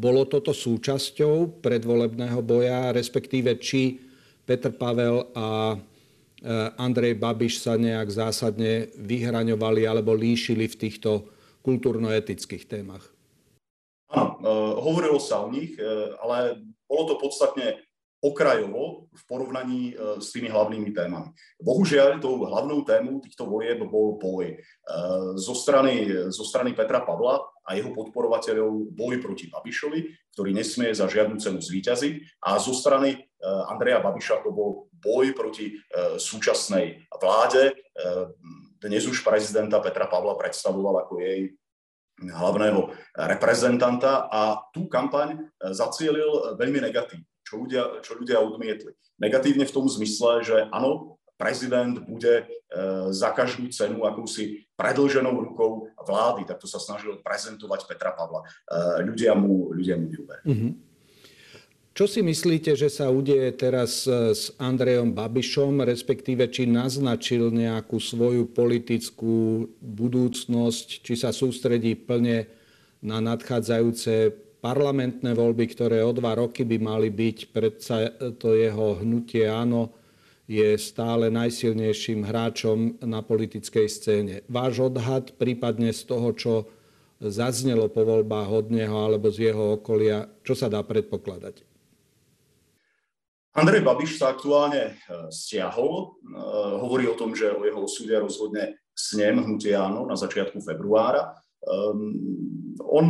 Bolo 0.00 0.28
toto 0.28 0.52
súčasťou 0.52 1.64
predvolebného 1.64 2.40
boja, 2.44 2.92
respektíve 2.92 3.56
či 3.56 4.04
Petr 4.44 4.72
Pavel 4.72 5.32
a 5.32 5.72
e, 5.72 5.78
Andrej 6.76 7.16
Babiš 7.16 7.64
sa 7.64 7.80
nejak 7.80 8.08
zásadne 8.08 8.92
vyhraňovali 9.00 9.88
alebo 9.88 10.12
líšili 10.12 10.68
v 10.68 10.76
týchto 10.76 11.28
kultúrno-etických 11.64 12.64
témach? 12.68 13.04
Áno, 14.12 14.40
e, 14.40 14.52
hovorilo 14.80 15.20
sa 15.20 15.44
o 15.44 15.52
nich, 15.52 15.76
ale 16.20 16.60
bolo 16.84 17.04
to 17.12 17.14
podstatne 17.16 17.80
okrajovo 18.20 19.08
v 19.08 19.22
porovnaní 19.24 19.82
e, 19.90 20.20
s 20.20 20.36
tými 20.36 20.52
hlavnými 20.52 20.92
témami. 20.92 21.32
Bohužiaľ, 21.56 22.20
tou 22.20 22.44
hlavnou 22.44 22.84
témou 22.84 23.16
týchto 23.24 23.48
volieb 23.48 23.80
bol 23.88 24.20
boj 24.20 24.54
e, 24.54 24.56
zo 25.40 25.56
strany, 25.56 26.28
zo 26.28 26.44
strany 26.44 26.76
Petra 26.76 27.00
Pavla 27.00 27.40
a 27.64 27.70
jeho 27.80 27.96
podporovateľov 27.96 28.92
boj 28.92 29.24
proti 29.24 29.48
Babišovi, 29.48 30.32
ktorý 30.36 30.52
nesmie 30.52 30.92
za 30.92 31.08
žiadnu 31.08 31.40
cenu 31.40 31.64
zvíťaziť 31.64 32.44
a 32.44 32.60
zo 32.60 32.76
strany 32.76 33.16
e, 33.16 33.18
Andreja 33.72 34.04
Babiša 34.04 34.44
to 34.44 34.52
bol 34.52 34.92
boj 35.00 35.32
proti 35.32 35.80
súčasnej 36.20 37.08
vláde. 37.16 37.72
Dnes 38.84 39.08
už 39.08 39.24
prezidenta 39.24 39.80
Petra 39.80 40.04
Pavla 40.04 40.36
predstavoval 40.36 41.08
ako 41.08 41.24
jej 41.24 41.56
hlavného 42.20 42.92
reprezentanta 43.16 44.28
a 44.28 44.60
tú 44.76 44.92
kampaň 44.92 45.40
zacielil 45.72 46.52
veľmi 46.60 46.84
negatívne 46.84 47.29
čo 47.50 47.58
ľudia, 47.58 47.82
čo 48.06 48.14
ľudia 48.14 48.38
odmietli. 48.38 48.94
Negatívne 49.18 49.66
v 49.66 49.74
tom 49.74 49.90
zmysle, 49.90 50.46
že 50.46 50.56
áno, 50.70 51.18
prezident 51.34 51.98
bude 52.06 52.44
e, 52.44 52.44
za 53.10 53.34
každú 53.34 53.66
cenu 53.74 54.06
akúsi 54.06 54.70
predlženou 54.78 55.34
rukou 55.50 55.90
vlády, 55.98 56.46
tak 56.46 56.62
to 56.62 56.70
sa 56.70 56.78
snažil 56.78 57.18
prezentovať 57.24 57.90
Petra 57.90 58.14
Pavla. 58.14 58.46
E, 58.46 59.02
ľudia 59.02 59.34
mu, 59.34 59.74
ľudia 59.74 59.98
mu 59.98 60.06
neúverili. 60.06 60.46
Mm-hmm. 60.46 60.72
Čo 61.90 62.06
si 62.06 62.22
myslíte, 62.22 62.78
že 62.78 62.86
sa 62.86 63.10
udeje 63.10 63.50
teraz 63.56 64.06
e, 64.06 64.30
s 64.30 64.54
Andrejom 64.62 65.10
Babišom, 65.10 65.82
respektíve 65.82 66.46
či 66.52 66.70
naznačil 66.70 67.50
nejakú 67.50 67.98
svoju 67.98 68.46
politickú 68.46 69.66
budúcnosť, 69.82 71.02
či 71.02 71.14
sa 71.18 71.34
sústredí 71.34 71.98
plne 71.98 72.46
na 73.00 73.18
nadchádzajúce 73.18 74.32
parlamentné 74.60 75.32
voľby, 75.32 75.64
ktoré 75.72 76.04
o 76.04 76.12
dva 76.12 76.36
roky 76.36 76.68
by 76.68 76.76
mali 76.76 77.08
byť, 77.08 77.38
predsa 77.50 78.12
to 78.36 78.54
jeho 78.54 79.00
hnutie 79.00 79.48
áno 79.48 79.96
je 80.50 80.74
stále 80.82 81.30
najsilnejším 81.30 82.26
hráčom 82.26 82.98
na 83.06 83.22
politickej 83.22 83.86
scéne. 83.86 84.34
Váš 84.50 84.90
odhad, 84.90 85.30
prípadne 85.38 85.94
z 85.94 86.02
toho, 86.02 86.34
čo 86.34 86.52
zaznelo 87.22 87.86
po 87.86 88.02
voľbách 88.02 88.50
od 88.50 88.66
neho 88.74 88.96
alebo 88.98 89.30
z 89.30 89.54
jeho 89.54 89.78
okolia, 89.78 90.26
čo 90.42 90.58
sa 90.58 90.66
dá 90.66 90.82
predpokladať? 90.82 91.62
Andrej 93.54 93.82
Babiš 93.82 94.18
sa 94.18 94.34
aktuálne 94.34 94.94
e, 94.94 95.30
stiahol. 95.30 96.18
E, 96.22 96.38
hovorí 96.82 97.06
o 97.06 97.18
tom, 97.18 97.34
že 97.34 97.50
o 97.50 97.62
jeho 97.66 97.82
osude 97.82 98.14
rozhodne 98.14 98.78
snem 98.94 99.42
hnutie 99.42 99.74
áno 99.74 100.06
na 100.06 100.14
začiatku 100.14 100.62
februára. 100.62 101.34
On, 102.80 103.06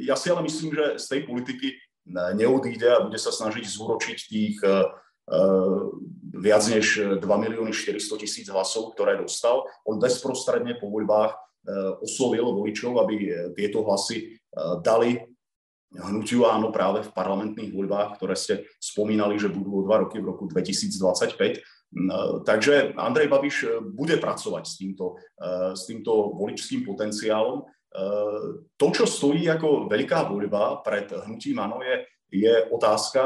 ja 0.00 0.16
si 0.16 0.32
ale 0.32 0.42
myslím, 0.48 0.72
že 0.72 0.86
z 0.96 1.06
tej 1.08 1.20
politiky 1.28 1.76
neodíde 2.34 2.88
a 2.88 3.04
bude 3.04 3.20
sa 3.20 3.30
snažiť 3.30 3.62
zúročiť 3.62 4.18
tých 4.26 4.56
viac 6.32 6.64
než 6.66 7.18
2 7.20 7.22
milióny 7.22 7.70
400 7.70 8.18
tisíc 8.18 8.46
hlasov, 8.50 8.96
ktoré 8.96 9.20
dostal. 9.20 9.62
On 9.86 10.00
bezprostredne 10.00 10.80
po 10.80 10.90
voľbách 10.90 11.36
oslovil 12.02 12.42
voličov, 12.42 12.98
aby 13.06 13.30
tieto 13.54 13.86
hlasy 13.86 14.40
dali 14.82 15.22
hnutiu 15.92 16.48
áno 16.48 16.72
práve 16.72 17.04
v 17.04 17.12
parlamentných 17.12 17.70
voľbách, 17.70 18.16
ktoré 18.16 18.34
ste 18.34 18.64
spomínali, 18.80 19.36
že 19.36 19.52
budú 19.52 19.78
o 19.78 19.84
dva 19.84 20.02
roky 20.02 20.18
v 20.18 20.32
roku 20.32 20.48
2025. 20.48 21.60
Takže 22.48 22.96
Andrej 22.96 23.28
Babiš 23.28 23.56
bude 23.92 24.16
pracovať 24.16 24.64
s 24.64 24.74
týmto, 24.80 25.20
s 25.76 25.84
týmto 25.84 26.32
voličským 26.34 26.88
potenciálom. 26.88 27.68
To, 28.76 28.86
čo 28.88 29.04
stojí 29.04 29.44
ako 29.52 29.84
veľká 29.92 30.24
voľba 30.24 30.80
pred 30.80 31.12
hnutím 31.28 31.60
áno, 31.60 31.84
je, 31.84 32.08
je 32.32 32.54
otázka, 32.72 33.20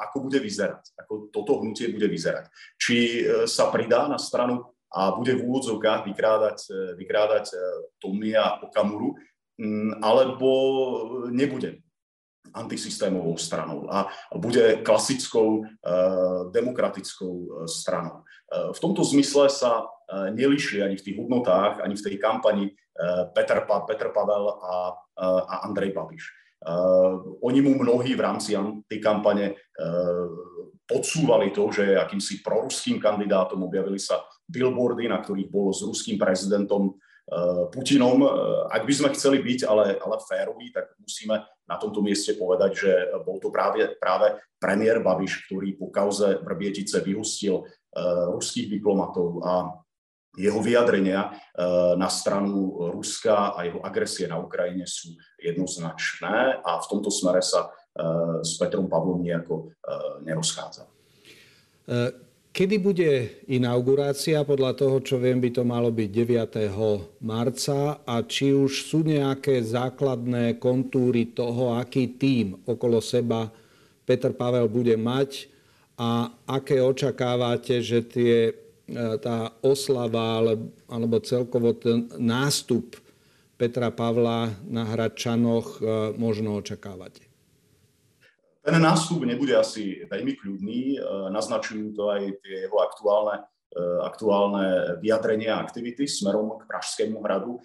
ako 0.00 0.16
bude 0.24 0.40
vyzerať, 0.40 0.96
ako 0.96 1.28
toto 1.28 1.60
hnutie 1.60 1.92
bude 1.92 2.08
vyzerať. 2.08 2.48
Či 2.80 3.28
sa 3.44 3.68
pridá 3.68 4.08
na 4.08 4.16
stranu 4.16 4.72
a 4.88 5.12
bude 5.12 5.36
v 5.36 5.44
úvodzovkách 5.44 6.08
vykrádať, 6.08 6.58
vykrádať 6.96 7.52
Tomia 8.00 8.56
Okamuru, 8.64 9.20
alebo 10.00 10.48
nebude 11.28 11.84
antisystémovou 12.54 13.36
stranou 13.36 13.90
a 13.90 14.08
bude 14.36 14.80
klasickou 14.82 15.64
eh, 15.64 15.68
demokratickou 16.52 17.34
eh, 17.42 17.68
stranou. 17.68 18.22
Eh, 18.22 18.72
v 18.72 18.78
tomto 18.80 19.04
zmysle 19.04 19.50
sa 19.50 19.86
neliší 20.06 20.86
ani 20.86 20.94
v 20.94 21.02
tých 21.02 21.18
hodnotách, 21.18 21.82
ani 21.82 21.98
v 21.98 22.04
tej 22.06 22.16
kampani 22.22 22.70
Petr, 23.32 23.68
pa, 23.68 23.84
Petr 23.84 24.08
Pavel 24.08 24.44
a, 24.56 24.96
a 25.20 25.54
Andrej 25.68 25.92
Babiš. 25.92 26.24
Oni 27.44 27.60
mu 27.60 27.76
mnohí 27.76 28.16
v 28.16 28.24
rámci 28.24 28.56
tej 28.88 28.98
kampane 29.04 29.54
podsúvali 30.88 31.52
to, 31.52 31.68
že 31.68 31.92
je 31.92 32.00
akýmsi 32.00 32.40
proruským 32.40 32.96
kandidátom, 32.96 33.60
objavili 33.60 34.00
sa 34.00 34.24
billboardy, 34.48 35.12
na 35.12 35.20
ktorých 35.20 35.52
bolo 35.52 35.76
s 35.76 35.84
ruským 35.84 36.16
prezidentom 36.16 36.96
Eh, 37.26 37.64
Putinom. 37.74 38.22
Eh, 38.22 38.30
ak 38.70 38.86
by 38.86 38.92
sme 38.94 39.08
chceli 39.10 39.42
byť 39.42 39.66
ale, 39.66 39.98
ale 39.98 40.16
féroví, 40.22 40.70
tak 40.70 40.94
musíme 41.02 41.42
na 41.66 41.74
tomto 41.74 41.98
mieste 41.98 42.38
povedať, 42.38 42.70
že 42.86 42.90
bol 43.26 43.42
to 43.42 43.50
práve, 43.50 43.98
práve 43.98 44.38
premiér 44.62 45.02
Babiš, 45.02 45.50
ktorý 45.50 45.74
po 45.74 45.90
kauze 45.90 46.38
Vrbietice 46.38 47.02
vyhustil 47.02 47.66
uh, 47.66 48.30
ruských 48.30 48.70
diplomatov 48.70 49.42
a 49.42 49.74
jeho 50.36 50.60
vyjadrenia 50.60 51.32
uh, 51.32 51.96
na 51.96 52.06
stranu 52.12 52.92
Ruska 52.92 53.56
a 53.56 53.64
jeho 53.64 53.80
agresie 53.80 54.28
na 54.28 54.36
Ukrajine 54.36 54.84
sú 54.84 55.16
jednoznačné 55.40 56.60
a 56.60 56.78
v 56.78 56.86
tomto 56.86 57.08
smere 57.08 57.40
sa 57.40 57.72
uh, 57.72 58.44
s 58.44 58.60
Petrom 58.60 58.86
Pavlom 58.86 59.24
nejako 59.24 59.72
nerozchádza. 60.22 60.84
Kedy 62.56 62.80
bude 62.80 63.36
inaugurácia? 63.52 64.40
Podľa 64.40 64.72
toho, 64.80 64.96
čo 65.04 65.20
viem, 65.20 65.36
by 65.44 65.52
to 65.52 65.60
malo 65.60 65.92
byť 65.92 66.08
9. 66.08 66.72
marca. 67.20 68.00
A 68.00 68.24
či 68.24 68.56
už 68.56 68.88
sú 68.88 69.04
nejaké 69.04 69.60
základné 69.60 70.56
kontúry 70.56 71.36
toho, 71.36 71.76
aký 71.76 72.16
tím 72.16 72.56
okolo 72.64 73.04
seba 73.04 73.52
Peter 74.08 74.32
Pavel 74.32 74.72
bude 74.72 74.96
mať 74.96 75.52
a 76.00 76.32
aké 76.48 76.80
očakávate, 76.80 77.84
že 77.84 78.00
tie, 78.08 78.56
tá 79.18 79.50
oslava 79.66 80.38
alebo 80.86 81.18
celkovo 81.18 81.74
ten 81.74 82.06
nástup 82.22 82.94
Petra 83.56 83.88
Pavla 83.88 84.52
na 84.68 84.84
Hradčanoch 84.84 85.80
e, 85.80 86.12
možno 86.20 86.60
očakávate? 86.60 87.24
Ten 88.66 88.82
nástup 88.82 89.24
nebude 89.24 89.56
asi 89.56 90.04
veľmi 90.10 90.36
kľudný, 90.36 90.98
e, 90.98 91.00
naznačujú 91.32 91.96
to 91.96 92.12
aj 92.12 92.36
tie 92.44 92.68
jeho 92.68 92.76
aktuálne, 92.84 93.48
e, 93.72 93.80
aktuálne 94.04 94.66
vyjadrenia 95.00 95.56
a 95.56 95.64
aktivity 95.64 96.04
smerom 96.04 96.60
k 96.60 96.68
Pražskému 96.68 97.22
hradu. 97.24 97.56
E, 97.56 97.60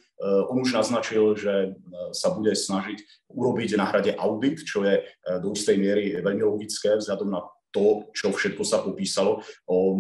on 0.48 0.64
už 0.64 0.72
naznačil, 0.72 1.36
že 1.36 1.76
sa 2.16 2.32
bude 2.32 2.56
snažiť 2.56 3.28
urobiť 3.28 3.76
na 3.76 3.90
hrade 3.92 4.16
audit, 4.16 4.64
čo 4.64 4.88
je 4.88 5.04
do 5.44 5.52
istej 5.52 5.76
miery 5.76 6.24
veľmi 6.24 6.44
logické 6.48 6.96
vzhľadom 6.96 7.34
na 7.34 7.44
to, 7.72 8.12
čo 8.12 8.36
všetko 8.36 8.64
sa 8.68 8.84
popísalo 8.84 9.40
o 9.68 9.96
e, 9.96 10.00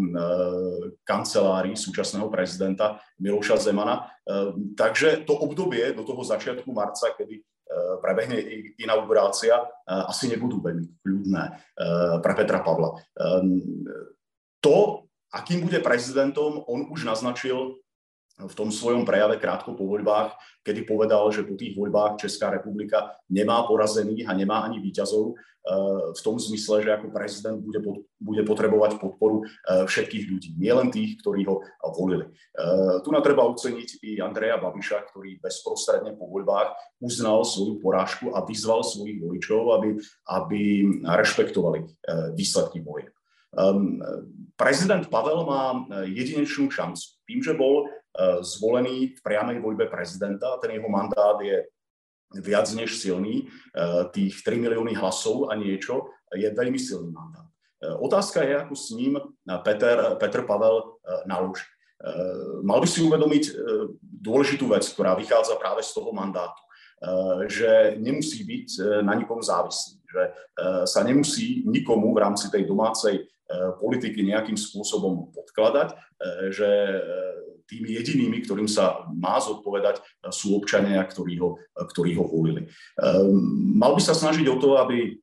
kancelárii 1.08 1.80
súčasného 1.80 2.28
prezidenta 2.28 3.00
Miloša 3.24 3.58
Zemana. 3.58 4.06
E, 4.22 4.52
takže 4.76 5.24
to 5.24 5.40
obdobie 5.40 5.96
do 5.96 6.04
toho 6.04 6.22
začiatku 6.22 6.68
marca, 6.76 7.16
kedy 7.16 7.42
Eh, 7.72 7.96
prebehne 8.04 8.36
inaugurácia, 8.84 9.56
asi 9.88 10.28
nebudú 10.28 10.60
veľmi 10.60 10.92
kľudné 11.00 11.44
pre 12.20 12.34
Petra 12.36 12.60
Pavla. 12.60 13.00
To, 14.60 14.76
akým 15.32 15.64
bude 15.64 15.80
prezidentom, 15.80 16.68
on 16.68 16.92
už 16.92 17.08
naznačil 17.08 17.80
v 18.42 18.54
tom 18.58 18.74
svojom 18.74 19.08
prejave 19.08 19.40
krátko 19.40 19.78
po 19.78 19.88
voľbách, 19.88 20.36
kedy 20.68 20.84
povedal, 20.84 21.32
že 21.32 21.48
po 21.48 21.56
tých 21.56 21.78
voľbách 21.78 22.20
Česká 22.20 22.52
republika 22.52 23.16
nemá 23.32 23.64
porazených 23.64 24.28
a 24.28 24.36
nemá 24.36 24.68
ani 24.68 24.84
výťazov, 24.84 25.38
v 26.12 26.22
tom 26.26 26.42
zmysle, 26.42 26.82
že 26.82 26.90
ako 26.90 27.14
prezident 27.14 27.58
bude, 27.62 27.80
pod, 27.86 28.02
bude 28.18 28.42
potrebovať 28.42 28.98
podporu 28.98 29.46
všetkých 29.70 30.26
ľudí, 30.26 30.50
nielen 30.58 30.90
tých, 30.90 31.22
ktorí 31.22 31.46
ho 31.46 31.62
volili. 31.94 32.26
Tu 33.06 33.10
na 33.14 33.22
treba 33.22 33.46
oceniť 33.46 34.02
i 34.02 34.18
Andreja 34.26 34.58
Babiša, 34.58 35.06
ktorý 35.14 35.38
bezprostredne 35.38 36.18
po 36.18 36.26
voľbách 36.34 36.74
uznal 36.98 37.46
svoju 37.46 37.78
porážku 37.78 38.34
a 38.34 38.42
vyzval 38.42 38.82
svojich 38.82 39.22
voličov, 39.22 39.78
aby, 39.78 39.90
aby 40.34 40.62
rešpektovali 41.06 41.86
výsledky 42.34 42.82
boje. 42.82 43.14
Um, 43.52 44.00
prezident 44.56 45.04
Pavel 45.12 45.44
má 45.44 45.76
jedinečnú 46.08 46.72
šancu. 46.72 47.20
Tým, 47.28 47.44
že 47.44 47.52
bol 47.52 47.86
Eh, 48.12 48.44
zvolený 48.44 49.16
v 49.16 49.20
priamej 49.24 49.64
voľbe 49.64 49.88
prezidenta. 49.88 50.60
Ten 50.60 50.76
jeho 50.76 50.92
mandát 50.92 51.40
je 51.40 51.64
viac 52.40 52.72
než 52.74 52.98
silný. 52.98 53.48
Eh, 53.48 54.06
tých 54.12 54.44
3 54.44 54.60
milióny 54.60 54.96
hlasov 54.96 55.52
a 55.52 55.56
niečo 55.56 56.12
je 56.32 56.48
veľmi 56.48 56.80
silný 56.80 57.12
mandát. 57.12 57.48
Eh, 57.84 57.96
otázka 58.00 58.44
je, 58.44 58.54
ako 58.56 58.74
s 58.76 58.88
ním 58.96 59.20
Peter, 59.64 60.16
Petr 60.16 60.48
Pavel 60.48 61.02
naloží. 61.28 61.66
Mal 62.66 62.82
by 62.82 62.88
si 62.90 63.06
uvedomiť 63.06 63.44
dôležitú 64.02 64.74
vec, 64.74 64.82
ktorá 64.90 65.14
vychádza 65.14 65.54
práve 65.62 65.86
z 65.86 65.94
toho 65.94 66.10
mandátu, 66.10 66.58
že 67.46 67.94
nemusí 68.02 68.42
byť 68.42 69.02
na 69.06 69.14
nikom 69.14 69.38
závislý, 69.38 70.02
že 70.10 70.24
sa 70.90 71.06
nemusí 71.06 71.62
nikomu 71.62 72.10
v 72.18 72.26
rámci 72.26 72.50
tej 72.50 72.66
domácej 72.66 73.22
politiky 73.80 74.24
nejakým 74.24 74.56
spôsobom 74.56 75.32
podkladať, 75.34 75.96
že 76.54 76.70
tými 77.72 77.96
jedinými, 77.96 78.44
ktorým 78.44 78.68
sa 78.68 79.08
má 79.16 79.40
zodpovedať, 79.40 80.04
sú 80.28 80.60
občania, 80.60 81.00
ktorí 81.08 81.40
ho, 81.40 81.56
ktorí 81.72 82.20
ho 82.20 82.28
volili. 82.28 82.68
Mal 83.80 83.96
by 83.96 84.02
sa 84.04 84.12
snažiť 84.12 84.44
o 84.52 84.60
to, 84.60 84.76
aby 84.76 85.16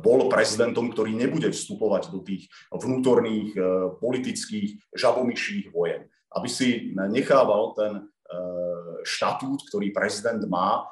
bol 0.00 0.28
prezidentom, 0.32 0.88
ktorý 0.92 1.12
nebude 1.12 1.52
vstupovať 1.52 2.08
do 2.08 2.24
tých 2.24 2.48
vnútorných 2.72 3.52
politických 4.00 4.96
žabomyších 4.96 5.72
vojen. 5.72 6.08
Aby 6.32 6.48
si 6.48 6.92
nechával 6.92 7.76
ten 7.76 7.92
štatút, 9.06 9.68
ktorý 9.70 9.92
prezident 9.92 10.40
má, 10.48 10.88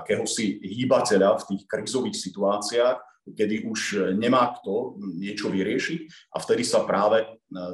akéhosi 0.00 0.62
hýbateľa 0.64 1.42
v 1.42 1.46
tých 1.52 1.62
krizových 1.68 2.16
situáciách, 2.16 2.96
kedy 3.34 3.66
už 3.66 4.14
nemá 4.14 4.54
kto 4.60 5.02
niečo 5.18 5.50
vyriešiť 5.50 6.30
a 6.30 6.36
vtedy 6.38 6.62
sa 6.62 6.86
práve 6.86 7.26
e, 7.26 7.26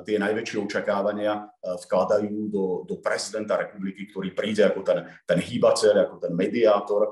tie 0.08 0.16
najväčšie 0.16 0.56
očakávania 0.64 1.32
e, 1.36 1.42
vkladajú 1.84 2.48
do, 2.48 2.66
do 2.88 2.96
prezidenta 3.04 3.60
republiky, 3.60 4.08
ktorý 4.08 4.32
príde 4.32 4.64
ako 4.64 4.80
ten, 4.80 5.04
ten 5.28 5.38
hýbateľ, 5.42 5.94
ako 6.08 6.16
ten 6.24 6.32
mediátor, 6.32 7.02
e, 7.04 7.10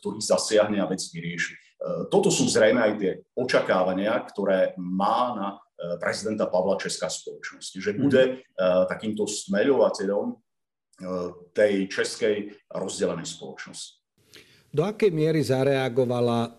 ktorý 0.00 0.18
zasiahne 0.24 0.80
a 0.80 0.88
vec 0.88 1.04
vyrieši. 1.12 1.68
Toto 2.10 2.26
sú 2.26 2.50
zrejme 2.50 2.82
aj 2.82 2.92
tie 2.98 3.12
očakávania, 3.38 4.18
ktoré 4.26 4.74
má 4.82 5.30
na 5.38 5.48
prezidenta 6.02 6.50
Pavla 6.50 6.74
Česká 6.74 7.06
spoločnosť, 7.06 7.78
že 7.78 7.94
bude 7.94 8.42
takýmto 8.90 9.30
stmeľovateľom 9.30 10.34
tej 11.54 11.86
českej 11.86 12.50
rozdelenej 12.66 13.30
spoločnosti. 13.30 13.97
Do 14.68 14.84
akej 14.84 15.10
miery 15.10 15.40
zareagovala 15.40 16.58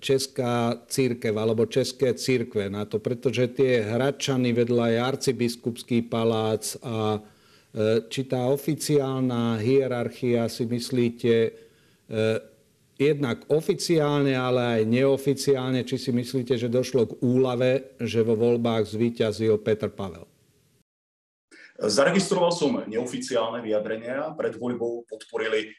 česká 0.00 0.82
církev 0.88 1.36
alebo 1.38 1.66
české 1.66 2.14
církve 2.14 2.70
na 2.70 2.84
to, 2.84 2.98
pretože 2.98 3.54
tie 3.54 3.84
Hradčany 3.84 4.50
vedľa 4.52 4.86
je 4.88 4.98
arcibiskupský 4.98 5.98
palác 6.02 6.74
a 6.82 7.18
e, 7.18 7.20
či 8.10 8.26
tá 8.26 8.50
oficiálna 8.50 9.60
hierarchia 9.62 10.50
si 10.50 10.66
myslíte 10.66 11.34
e, 11.46 11.50
jednak 12.98 13.46
oficiálne, 13.46 14.34
ale 14.34 14.80
aj 14.80 14.82
neoficiálne, 14.90 15.86
či 15.86 15.96
si 16.00 16.10
myslíte, 16.10 16.58
že 16.58 16.72
došlo 16.72 17.06
k 17.06 17.12
úlave, 17.22 17.94
že 18.02 18.26
vo 18.26 18.34
voľbách 18.34 18.90
zvíťazil 18.90 19.60
Petr 19.62 19.92
Pavel? 19.92 20.26
Zaregistroval 21.80 22.52
som 22.52 22.76
neoficiálne 22.84 23.64
vyjadrenia. 23.64 24.36
Pred 24.36 24.60
voľbou 24.60 25.08
podporili 25.08 25.72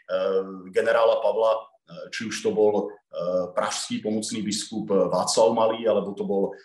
generála 0.74 1.22
Pavla 1.22 1.71
či 2.14 2.28
už 2.28 2.36
to 2.44 2.52
bol 2.56 2.90
pražský 3.52 4.00
pomocný 4.00 4.40
biskup 4.46 4.88
Václav 4.88 5.52
Malý, 5.52 5.84
alebo 5.88 6.16
to 6.16 6.24
bol 6.24 6.56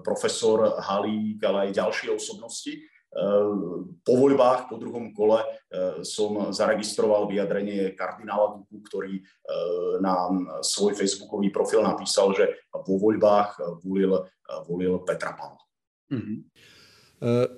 profesor 0.00 0.80
Halík, 0.80 1.42
ale 1.44 1.68
aj 1.68 1.76
ďalšie 1.76 2.08
osobnosti. 2.16 2.72
Po 4.08 4.14
voľbách, 4.16 4.72
po 4.72 4.80
druhom 4.80 5.12
kole 5.12 5.44
som 6.00 6.48
zaregistroval 6.48 7.28
vyjadrenie 7.28 7.92
kardinála 7.92 8.56
Duku, 8.56 8.80
ktorý 8.88 9.20
na 10.00 10.32
svoj 10.64 10.96
facebookový 10.96 11.52
profil 11.52 11.84
napísal, 11.84 12.32
že 12.32 12.48
vo 12.72 12.96
voľbách 12.96 13.84
volil, 13.84 14.16
volil 14.64 15.04
Petra 15.04 15.36
Pavla. 15.36 15.60
Mm-hmm. 16.08 16.38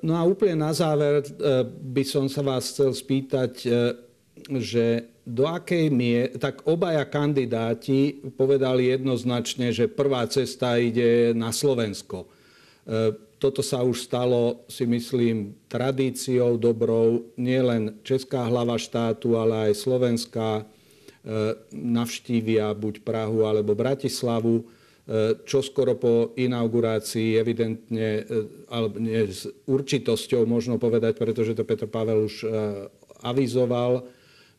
No 0.02 0.12
a 0.18 0.26
úplne 0.26 0.58
na 0.58 0.74
záver 0.74 1.22
by 1.70 2.02
som 2.02 2.26
sa 2.26 2.42
vás 2.42 2.74
chcel 2.74 2.90
spýtať, 2.90 3.64
že 4.50 5.08
do 5.24 5.48
akej 5.48 5.88
mie, 5.88 6.36
tak 6.36 6.68
obaja 6.68 7.08
kandidáti 7.08 8.20
povedali 8.36 8.92
jednoznačne, 8.92 9.72
že 9.72 9.88
prvá 9.88 10.28
cesta 10.28 10.76
ide 10.76 11.32
na 11.32 11.48
Slovensko. 11.48 12.28
E, 12.84 13.16
toto 13.40 13.64
sa 13.64 13.80
už 13.80 14.04
stalo, 14.04 14.64
si 14.68 14.84
myslím, 14.84 15.56
tradíciou 15.68 16.60
dobrou. 16.60 17.24
Nielen 17.40 18.04
česká 18.04 18.44
hlava 18.44 18.76
štátu, 18.76 19.40
ale 19.40 19.72
aj 19.72 19.80
slovenská 19.80 20.50
e, 20.60 20.64
navštívia 21.72 22.68
buď 22.76 23.00
Prahu 23.00 23.48
alebo 23.48 23.72
Bratislavu. 23.72 24.60
E, 24.60 24.64
čo 25.48 25.64
skoro 25.64 25.96
po 25.96 26.36
inaugurácii 26.36 27.40
evidentne, 27.40 28.28
alebo 28.68 29.00
s 29.08 29.48
určitosťou 29.64 30.44
možno 30.44 30.76
povedať, 30.76 31.16
pretože 31.16 31.56
to 31.56 31.64
Petr 31.64 31.88
Pavel 31.88 32.28
už 32.28 32.44
avizoval, 33.24 34.04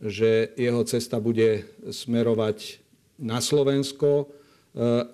že 0.02 0.52
jeho 0.60 0.84
cesta 0.84 1.20
bude 1.24 1.64
smerovať 1.88 2.84
na 3.20 3.40
Slovensko. 3.40 4.28
Eh, 4.76 5.08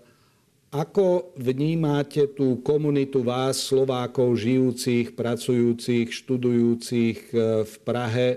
ako 0.71 1.35
vnímate 1.35 2.31
tú 2.31 2.63
komunitu 2.63 3.21
vás, 3.21 3.59
Slovákov, 3.59 4.39
žijúcich, 4.39 5.13
pracujúcich, 5.13 6.09
študujúcich 6.09 7.17
eh, 7.33 7.39
v 7.65 7.75
Prahe? 7.85 8.29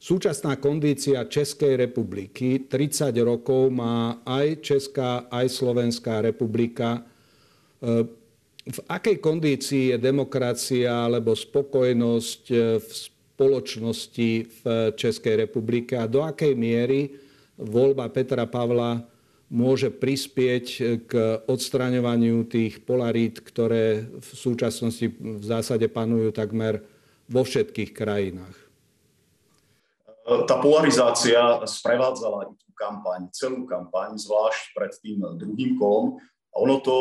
Súčasná 0.00 0.56
kondícia 0.56 1.28
Českej 1.28 1.76
republiky, 1.76 2.64
30 2.64 3.12
rokov 3.20 3.68
má 3.68 4.24
aj 4.24 4.64
Česká, 4.64 5.28
aj 5.28 5.48
Slovenská 5.48 6.24
republika. 6.24 7.04
Eh, 7.80 8.04
v 8.60 8.78
akej 8.92 9.16
kondícii 9.24 9.96
je 9.96 9.98
demokracia 9.98 11.08
alebo 11.08 11.32
spokojnosť 11.32 12.42
v 12.76 12.90
spoločnosti 13.40 14.30
v 14.60 14.62
Českej 15.00 15.48
republike 15.48 15.96
a 15.96 16.04
do 16.04 16.20
akej 16.20 16.52
miery 16.52 17.16
voľba 17.56 18.12
Petra 18.12 18.44
Pavla 18.44 19.00
môže 19.48 19.88
prispieť 19.88 20.66
k 21.08 21.12
odstraňovaniu 21.48 22.44
tých 22.44 22.84
polarít, 22.84 23.40
ktoré 23.40 24.04
v 24.12 24.28
súčasnosti 24.28 25.08
v 25.16 25.40
zásade 25.40 25.88
panujú 25.88 26.36
takmer 26.36 26.84
vo 27.32 27.40
všetkých 27.40 27.96
krajinách. 27.96 28.56
Tá 30.44 30.60
polarizácia 30.60 31.64
sprevádzala 31.64 32.44
i 32.44 32.54
tú 32.60 32.68
kampaň, 32.76 33.32
celú 33.32 33.64
kampaň, 33.64 34.20
zvlášť 34.20 34.76
pred 34.76 34.92
tým 35.00 35.24
druhým 35.40 35.80
kolom. 35.80 36.20
A 36.52 36.60
ono 36.60 36.76
to 36.84 36.96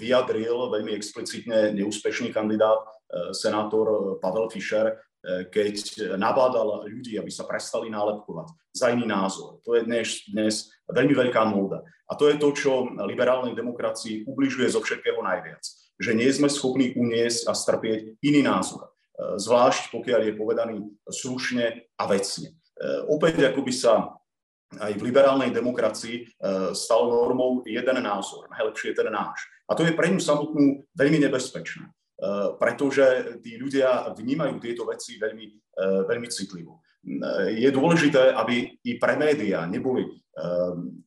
vyjadril 0.00 0.72
veľmi 0.72 0.96
explicitne 0.96 1.76
neúspešný 1.76 2.32
kandidát, 2.32 2.80
eh, 2.80 3.30
senátor 3.36 4.18
Pavel 4.18 4.48
Fischer, 4.48 4.88
Eh, 4.88 5.11
keď 5.22 5.74
nabádal 6.18 6.90
ľudí, 6.90 7.14
aby 7.14 7.30
sa 7.30 7.46
prestali 7.46 7.86
nálepkovať 7.86 8.50
za 8.74 8.90
iný 8.90 9.06
názor. 9.06 9.62
To 9.62 9.78
je 9.78 9.86
dnes, 9.86 10.26
dnes 10.26 10.72
veľmi 10.90 11.14
veľká 11.14 11.46
móda. 11.46 11.86
A 12.10 12.18
to 12.18 12.28
je 12.28 12.36
to, 12.36 12.52
čo 12.52 12.90
liberálnej 13.06 13.56
demokracii 13.56 14.26
ubližuje 14.26 14.68
zo 14.68 14.82
všetkého 14.82 15.22
najviac. 15.22 15.62
Že 15.96 16.12
nie 16.18 16.30
sme 16.32 16.48
schopní 16.50 16.92
uniesť 16.92 17.48
a 17.48 17.52
strpieť 17.54 18.18
iný 18.20 18.42
názor. 18.42 18.90
Eh, 18.90 19.38
zvlášť 19.38 19.92
pokiaľ 19.94 20.20
je 20.28 20.38
povedaný 20.40 20.76
slušne 21.06 21.86
a 21.96 22.04
vecne. 22.10 22.52
Eh, 22.52 23.06
opäť 23.06 23.48
ako 23.48 23.60
by 23.62 23.72
sa 23.72 23.94
aj 24.72 24.96
v 24.96 25.04
liberálnej 25.04 25.52
demokracii 25.52 26.32
stal 26.72 27.04
normou 27.04 27.60
jeden 27.68 27.92
názor, 28.00 28.48
najlepšie 28.48 28.96
je 28.96 29.04
ten 29.04 29.12
náš. 29.12 29.44
A 29.68 29.76
to 29.76 29.84
je 29.84 29.92
pre 29.92 30.08
ňu 30.08 30.16
samotnú 30.16 30.88
veľmi 30.96 31.20
nebezpečné. 31.28 31.92
Eh, 32.22 32.54
pretože 32.54 33.34
tí 33.42 33.58
ľudia 33.58 34.14
vnímajú 34.14 34.62
tieto 34.62 34.86
veci 34.86 35.18
veľmi, 35.18 35.46
eh, 35.74 36.02
veľmi 36.06 36.28
citlivo. 36.30 36.78
Eh, 37.02 37.66
je 37.66 37.70
dôležité, 37.74 38.30
aby 38.38 38.78
i 38.86 38.94
pre 38.94 39.18
médiá 39.18 39.66
neboli 39.66 40.06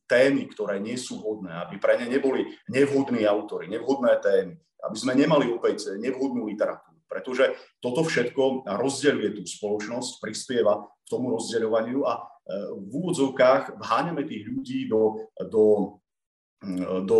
témy, 0.06 0.46
ktoré 0.54 0.78
nie 0.78 0.94
sú 0.94 1.18
vhodné, 1.18 1.50
aby 1.50 1.82
pre 1.82 1.98
ne 1.98 2.06
neboli 2.06 2.46
nevhodní 2.70 3.26
autory, 3.26 3.66
nevhodné 3.66 4.22
témy, 4.22 4.54
aby 4.86 4.96
sme 5.02 5.18
nemali 5.18 5.50
opäť 5.50 5.98
nevhodnú 5.98 6.46
literatúru, 6.46 7.02
pretože 7.10 7.50
toto 7.82 8.06
všetko 8.06 8.70
rozdeľuje 8.70 9.34
tú 9.34 9.42
spoločnosť, 9.42 10.22
prispieva 10.22 10.78
k 10.78 11.06
tomu 11.10 11.34
rozdeľovaniu 11.34 12.06
a 12.06 12.22
v 12.78 12.86
úvodzovkách 12.86 13.82
vháňame 13.82 14.22
tých 14.30 14.46
ľudí 14.46 14.86
do, 14.86 15.26
do, 15.50 15.98
do 17.02 17.18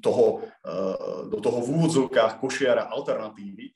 toho, 0.00 0.40
eh, 0.42 1.28
do 1.28 1.38
toho 1.40 1.58
v 1.60 1.68
úvodzovkách 1.80 2.40
košiara 2.40 2.88
alternatívy, 2.88 3.64
eh, 3.68 3.74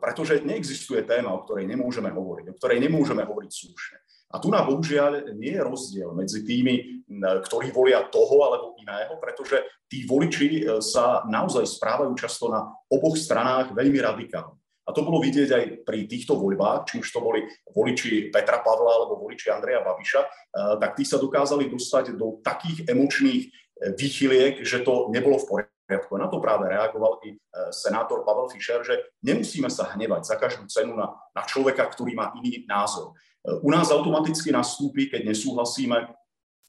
pretože 0.00 0.44
neexistuje 0.44 1.02
téma, 1.04 1.32
o 1.32 1.42
ktorej 1.44 1.68
nemôžeme 1.68 2.12
hovoriť, 2.12 2.44
o 2.52 2.56
ktorej 2.56 2.78
nemôžeme 2.80 3.22
hovoriť 3.24 3.50
slušne. 3.52 3.96
A 4.32 4.40
tu 4.40 4.48
na 4.48 4.64
bohužiaľ 4.64 5.36
nie 5.36 5.52
je 5.52 5.60
rozdiel 5.60 6.08
medzi 6.16 6.40
tými, 6.40 7.04
ktorí 7.20 7.68
volia 7.68 8.00
toho 8.08 8.40
alebo 8.40 8.72
iného, 8.80 9.20
pretože 9.20 9.60
tí 9.88 10.08
voliči 10.08 10.46
eh, 10.64 10.80
sa 10.84 11.24
naozaj 11.28 11.64
správajú 11.68 12.12
často 12.16 12.48
na 12.52 12.68
oboch 12.92 13.16
stranách 13.16 13.72
veľmi 13.76 13.98
radikálne. 14.00 14.56
A 14.82 14.90
to 14.90 15.06
bolo 15.06 15.22
vidieť 15.22 15.50
aj 15.54 15.64
pri 15.86 16.10
týchto 16.10 16.34
voľbách, 16.34 16.90
či 16.90 16.98
už 16.98 17.06
to 17.06 17.22
boli 17.22 17.46
voliči 17.70 18.34
Petra 18.34 18.66
Pavla 18.66 18.98
alebo 18.98 19.14
voliči 19.14 19.46
Andreja 19.46 19.78
Babiša, 19.78 20.20
tak 20.82 20.98
tí 20.98 21.06
sa 21.06 21.22
dokázali 21.22 21.70
dostať 21.70 22.18
do 22.18 22.42
takých 22.42 22.90
emočných 22.90 23.61
výchyliek, 23.98 24.62
že 24.62 24.80
to 24.86 25.10
nebolo 25.10 25.38
v 25.42 25.48
poriadku. 25.48 26.14
Na 26.16 26.30
to 26.30 26.38
práve 26.38 26.70
reagoval 26.70 27.18
i 27.26 27.34
e, 27.34 27.36
senátor 27.74 28.22
Pavel 28.22 28.48
Fischer, 28.48 28.80
že 28.86 28.98
nemusíme 29.20 29.68
sa 29.68 29.92
hnevať 29.92 30.22
za 30.24 30.36
každú 30.38 30.64
cenu 30.70 30.94
na, 30.94 31.12
na 31.34 31.42
človeka, 31.42 31.84
ktorý 31.90 32.14
má 32.14 32.30
iný 32.38 32.64
názor. 32.64 33.12
E, 33.42 33.58
u 33.60 33.68
nás 33.68 33.90
automaticky 33.90 34.54
nastúpi, 34.54 35.10
keď 35.10 35.26
nesúhlasíme, 35.26 36.14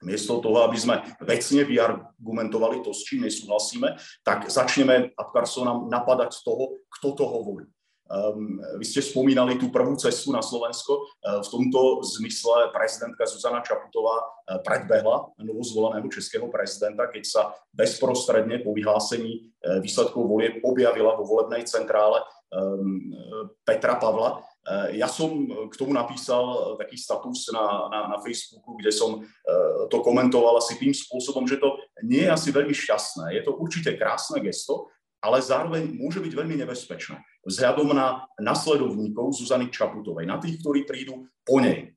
miesto 0.04 0.44
toho, 0.44 0.68
aby 0.68 0.76
sme 0.76 1.00
vecne 1.24 1.64
vyargumentovali 1.64 2.84
to, 2.84 2.92
s 2.92 3.08
čím 3.08 3.24
nesúhlasíme, 3.24 3.96
tak 4.22 4.52
začneme 4.52 5.16
ad 5.16 5.30
personam 5.32 5.88
napadať 5.88 6.44
toho, 6.44 6.84
kto 7.00 7.16
to 7.16 7.24
hovorí. 7.24 7.66
Um, 8.04 8.60
vy 8.78 8.86
ste 8.86 9.00
spomínali 9.00 9.56
tú 9.56 9.72
prvú 9.72 9.96
cestu 9.96 10.36
na 10.36 10.44
Slovensko. 10.44 11.08
Uh, 11.24 11.40
v 11.40 11.48
tomto 11.48 12.04
zmysle 12.04 12.70
prezidentka 12.76 13.24
Zuzana 13.24 13.64
Čaputová 13.64 14.20
uh, 14.20 14.60
predbehla 14.60 15.32
novozvoleného 15.40 16.12
českého 16.12 16.52
prezidenta, 16.52 17.08
keď 17.08 17.24
sa 17.24 17.42
bezprostredne 17.74 18.62
po 18.62 18.76
vyhlásení 18.76 19.50
výsledkov 19.82 20.28
volie 20.28 20.60
objavila 20.62 21.16
vo 21.16 21.24
volebnej 21.24 21.64
centrále 21.64 22.20
Petra 23.66 23.98
Pavla. 23.98 24.46
Ja 24.94 25.10
som 25.10 25.50
k 25.72 25.76
tomu 25.80 25.96
napísal 25.96 26.78
taký 26.78 27.00
status 27.00 27.50
na, 27.50 27.90
na, 27.90 28.00
na 28.14 28.18
Facebooku, 28.22 28.78
kde 28.78 28.94
som 28.94 29.26
to 29.90 29.98
komentoval 30.06 30.62
asi 30.62 30.78
tým 30.78 30.94
spôsobom, 30.94 31.50
že 31.50 31.58
to 31.58 31.80
nie 32.06 32.28
je 32.28 32.32
asi 32.32 32.54
veľmi 32.54 32.76
šťastné. 32.76 33.34
Je 33.34 33.42
to 33.42 33.58
určite 33.58 33.98
krásne 33.98 34.38
gesto, 34.44 34.93
ale 35.24 35.40
zároveň 35.40 35.96
môže 35.96 36.20
byť 36.20 36.34
veľmi 36.36 36.60
nebezpečné 36.60 37.24
vzhľadom 37.48 37.96
na 37.96 38.28
nasledovníkov 38.40 39.32
Zuzany 39.40 39.72
Čaputovej, 39.72 40.28
na 40.28 40.36
tých, 40.40 40.60
ktorí 40.60 40.84
prídu 40.84 41.28
po 41.48 41.64
nej. 41.64 41.96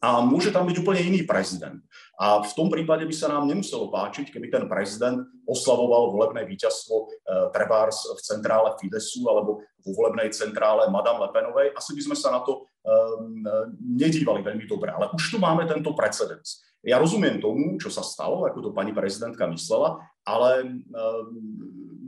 A 0.00 0.24
môže 0.24 0.48
tam 0.48 0.64
byť 0.64 0.80
úplne 0.80 1.04
iný 1.04 1.20
prezident. 1.28 1.76
A 2.16 2.40
v 2.40 2.52
tom 2.56 2.72
prípade 2.72 3.04
by 3.04 3.12
sa 3.12 3.28
nám 3.28 3.44
nemuselo 3.44 3.92
páčiť, 3.92 4.32
keby 4.32 4.48
ten 4.48 4.64
prezident 4.64 5.20
oslavoval 5.44 6.16
volebné 6.16 6.48
víťazstvo 6.48 6.94
e, 6.96 7.04
trebárs 7.52 8.08
v 8.08 8.20
centrále 8.24 8.72
Fidesu 8.80 9.20
alebo 9.28 9.60
vo 9.60 9.90
volebnej 9.92 10.32
centrále 10.32 10.88
Madame 10.88 11.28
Lepenovej. 11.28 11.76
Asi 11.76 11.92
by 11.92 12.02
sme 12.08 12.16
sa 12.16 12.32
na 12.32 12.40
to 12.40 12.64
e, 12.64 12.88
nedívali 13.84 14.40
veľmi 14.40 14.64
dobre. 14.64 14.96
Ale 14.96 15.12
už 15.12 15.36
tu 15.36 15.36
máme 15.36 15.68
tento 15.68 15.92
precedens. 15.92 16.64
Ja 16.80 16.96
rozumiem 16.96 17.36
tomu, 17.36 17.76
čo 17.76 17.92
sa 17.92 18.00
stalo, 18.00 18.48
ako 18.48 18.58
to 18.58 18.70
pani 18.72 18.96
prezidentka 18.96 19.44
myslela, 19.44 20.00
ale 20.24 20.50
e, 20.62 20.68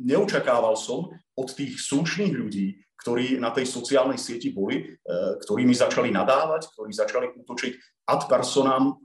neočakával 0.04 0.76
som, 0.76 1.08
od 1.34 1.48
tých 1.50 1.80
slušných 1.80 2.34
ľudí, 2.36 2.78
ktorí 3.00 3.36
na 3.42 3.50
tej 3.50 3.66
sociálnej 3.68 4.16
sieti 4.16 4.54
boli, 4.54 4.80
e, 4.80 4.84
ktorými 5.42 5.74
začali 5.74 6.14
nadávať, 6.14 6.72
ktorí 6.72 6.90
začali 6.94 7.26
útočiť 7.36 7.72
ad 8.08 8.28
personám 8.30 8.96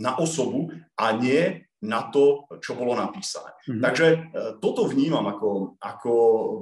na 0.00 0.16
osobu 0.16 0.70
a 0.96 1.12
nie 1.12 1.64
na 1.84 2.08
to, 2.08 2.48
čo 2.64 2.72
bolo 2.72 2.96
napísané. 2.96 3.52
Mm-hmm. 3.68 3.82
Takže 3.84 4.06
e, 4.06 4.18
toto 4.62 4.88
vnímam 4.88 5.26
ako, 5.28 5.76
ako 5.76 6.12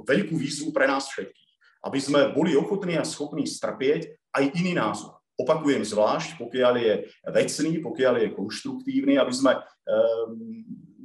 veľkú 0.03 0.35
výzvu 0.35 0.75
pre 0.75 0.89
nás 0.89 1.07
všetkých. 1.07 1.41
aby 1.83 1.99
sme 1.99 2.31
boli 2.31 2.55
ochotní 2.55 2.95
a 2.95 3.03
schopní 3.03 3.43
strpieť 3.43 4.31
aj 4.31 4.55
iný 4.55 4.71
názor. 4.75 5.19
Opakujem 5.35 5.83
zvlášť, 5.83 6.39
pokiaľ 6.39 6.73
je 6.79 6.93
vecný, 7.27 7.83
pokiaľ 7.83 8.13
je 8.23 8.35
konštruktívny, 8.37 9.19
aby 9.19 9.33
sme 9.35 9.57
um, 9.57 9.63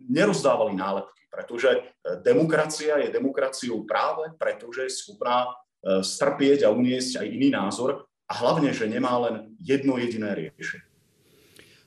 nerozdávali 0.07 0.79
nálepky, 0.79 1.19
pretože 1.29 1.85
demokracia 2.25 2.99
je 3.05 3.13
demokraciou 3.13 3.85
práve, 3.85 4.33
pretože 4.41 4.89
je 4.89 4.97
schopná 4.97 5.49
uh, 5.49 6.01
strpieť 6.01 6.65
a 6.65 6.73
uniesť 6.73 7.23
aj 7.23 7.27
iný 7.29 7.49
názor 7.53 8.09
a 8.29 8.33
hlavne, 8.45 8.73
že 8.77 8.89
nemá 8.89 9.17
len 9.29 9.57
jedno 9.61 9.97
jediné 9.97 10.37
riešenie. 10.37 10.85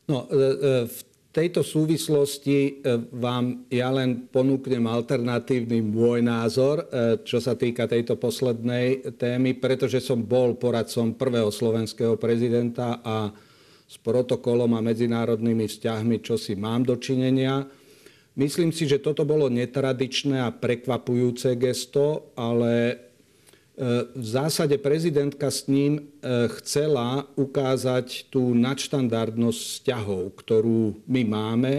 No, 0.10 0.26
v 0.90 1.00
tejto 1.32 1.64
súvislosti 1.64 2.58
e, 2.60 2.72
vám 3.16 3.64
ja 3.72 3.88
len 3.88 4.28
ponúknem 4.28 4.84
alternatívny 4.84 5.80
môj 5.80 6.20
názor, 6.20 6.84
e, 6.84 7.24
čo 7.24 7.40
sa 7.40 7.56
týka 7.56 7.88
tejto 7.88 8.20
poslednej 8.20 9.16
témy, 9.16 9.56
pretože 9.56 10.04
som 10.04 10.20
bol 10.20 10.60
poradcom 10.60 11.16
prvého 11.16 11.48
slovenského 11.48 12.20
prezidenta 12.20 13.00
a 13.00 13.32
s 13.88 13.96
protokolom 14.00 14.76
a 14.76 14.84
medzinárodnými 14.84 15.68
vzťahmi, 15.68 16.20
čo 16.20 16.36
si 16.36 16.56
mám 16.60 16.84
dočinenia. 16.84 17.64
Myslím 18.32 18.72
si, 18.72 18.88
že 18.88 19.02
toto 19.02 19.28
bolo 19.28 19.52
netradičné 19.52 20.40
a 20.40 20.56
prekvapujúce 20.56 21.52
gesto, 21.60 22.32
ale 22.40 23.04
v 24.14 24.28
zásade 24.28 24.78
prezidentka 24.78 25.50
s 25.50 25.66
ním 25.66 25.98
e, 25.98 26.02
chcela 26.62 27.26
ukázať 27.34 28.30
tú 28.30 28.54
nadštandardnosť 28.54 29.58
vzťahov, 29.58 30.38
ktorú 30.38 31.02
my 31.10 31.22
máme. 31.26 31.74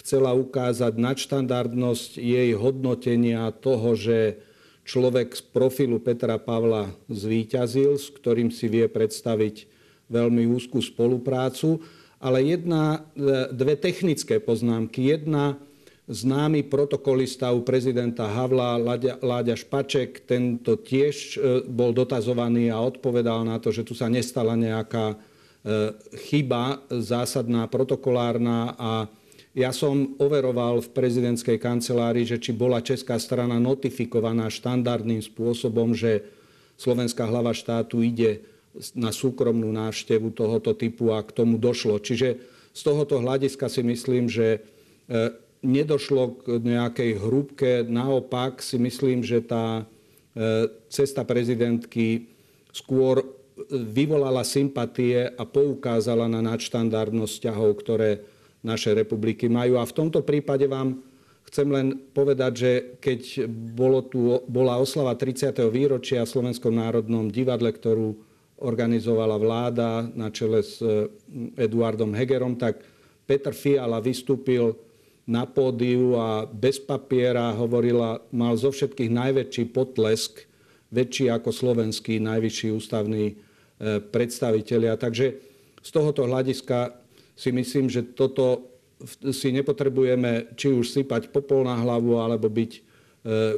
Chcela 0.00 0.34
ukázať 0.34 0.98
nadštandardnosť 0.98 2.18
jej 2.18 2.50
hodnotenia 2.56 3.52
toho, 3.54 3.94
že 3.94 4.42
človek 4.88 5.38
z 5.38 5.42
profilu 5.54 6.02
Petra 6.02 6.34
Pavla 6.40 6.90
zvíťazil, 7.06 7.94
s 7.94 8.10
ktorým 8.10 8.50
si 8.50 8.66
vie 8.66 8.90
predstaviť 8.90 9.70
veľmi 10.10 10.50
úzkú 10.50 10.82
spoluprácu. 10.82 11.78
Ale 12.18 12.42
jedna, 12.42 13.06
e, 13.14 13.54
dve 13.54 13.78
technické 13.78 14.42
poznámky. 14.42 15.14
Jedna, 15.14 15.62
známy 16.06 16.62
protokolista 16.70 17.50
u 17.50 17.66
prezidenta 17.66 18.30
Havla, 18.30 18.78
Láďa 19.18 19.58
Špaček, 19.58 20.22
tento 20.22 20.78
tiež 20.78 21.16
e, 21.16 21.36
bol 21.66 21.90
dotazovaný 21.90 22.70
a 22.70 22.78
odpovedal 22.78 23.42
na 23.42 23.58
to, 23.58 23.74
že 23.74 23.82
tu 23.82 23.98
sa 23.98 24.06
nestala 24.06 24.54
nejaká 24.54 25.14
e, 25.14 25.16
chyba 26.30 26.78
zásadná, 26.94 27.66
protokolárna 27.66 28.78
a 28.78 28.90
ja 29.56 29.72
som 29.72 30.14
overoval 30.20 30.84
v 30.84 30.92
prezidentskej 30.92 31.56
kancelárii, 31.56 32.28
že 32.28 32.36
či 32.36 32.52
bola 32.52 32.84
česká 32.84 33.16
strana 33.16 33.56
notifikovaná 33.56 34.52
štandardným 34.52 35.24
spôsobom, 35.24 35.96
že 35.96 36.28
slovenská 36.76 37.24
hlava 37.24 37.56
štátu 37.56 38.04
ide 38.04 38.44
na 38.92 39.08
súkromnú 39.08 39.72
návštevu 39.72 40.36
tohoto 40.36 40.76
typu 40.76 41.16
a 41.16 41.24
k 41.24 41.32
tomu 41.32 41.56
došlo. 41.56 41.96
Čiže 41.96 42.36
z 42.76 42.80
tohoto 42.84 43.16
hľadiska 43.16 43.72
si 43.72 43.80
myslím, 43.80 44.28
že 44.28 44.60
e, 45.08 45.45
nedošlo 45.66 46.46
k 46.46 46.62
nejakej 46.62 47.10
hrúbke. 47.18 47.82
Naopak 47.82 48.62
si 48.62 48.78
myslím, 48.78 49.26
že 49.26 49.42
tá 49.42 49.82
e, 49.82 50.70
cesta 50.86 51.26
prezidentky 51.26 52.30
skôr 52.70 53.26
vyvolala 53.72 54.46
sympatie 54.46 55.26
a 55.26 55.42
poukázala 55.42 56.30
na 56.30 56.38
nadštandardnosť 56.44 57.32
vzťahov, 57.34 57.70
ktoré 57.82 58.10
naše 58.62 58.94
republiky 58.94 59.50
majú. 59.50 59.82
A 59.82 59.88
v 59.88 59.96
tomto 59.96 60.22
prípade 60.22 60.70
vám 60.70 61.02
chcem 61.50 61.66
len 61.66 61.98
povedať, 62.14 62.52
že 62.54 62.72
keď 63.02 63.50
bolo 63.50 64.06
tu, 64.06 64.38
bola 64.46 64.78
oslava 64.78 65.18
30. 65.18 65.56
výročia 65.72 66.22
v 66.22 66.32
Slovenskom 66.32 66.74
národnom 66.74 67.26
divadle, 67.32 67.74
ktorú 67.74 68.14
organizovala 68.56 69.36
vláda 69.36 70.08
na 70.16 70.32
čele 70.32 70.64
s 70.64 70.80
e, 70.80 71.10
Eduardom 71.60 72.12
Hegerom, 72.16 72.56
tak 72.56 72.80
Petr 73.28 73.52
Fiala 73.52 74.00
vystúpil 74.00 74.85
na 75.26 75.42
pódiu 75.42 76.14
a 76.14 76.46
bez 76.46 76.78
papiera 76.78 77.50
hovorila, 77.50 78.22
mal 78.30 78.54
zo 78.54 78.70
všetkých 78.70 79.10
najväčší 79.10 79.64
potlesk, 79.74 80.46
väčší 80.94 81.34
ako 81.34 81.50
slovenský 81.50 82.22
najvyšší 82.22 82.70
ústavný 82.70 83.34
e, 83.34 83.34
predstavitelia. 83.98 84.94
Takže 84.94 85.26
z 85.82 85.90
tohoto 85.90 86.30
hľadiska 86.30 86.94
si 87.34 87.50
myslím, 87.50 87.90
že 87.90 88.06
toto 88.14 88.70
si 89.34 89.52
nepotrebujeme 89.52 90.56
či 90.56 90.72
už 90.72 90.88
sypať 90.88 91.28
popol 91.28 91.66
na 91.66 91.76
hlavu, 91.76 92.16
alebo 92.22 92.46
byť 92.46 92.72
e, 92.72 92.80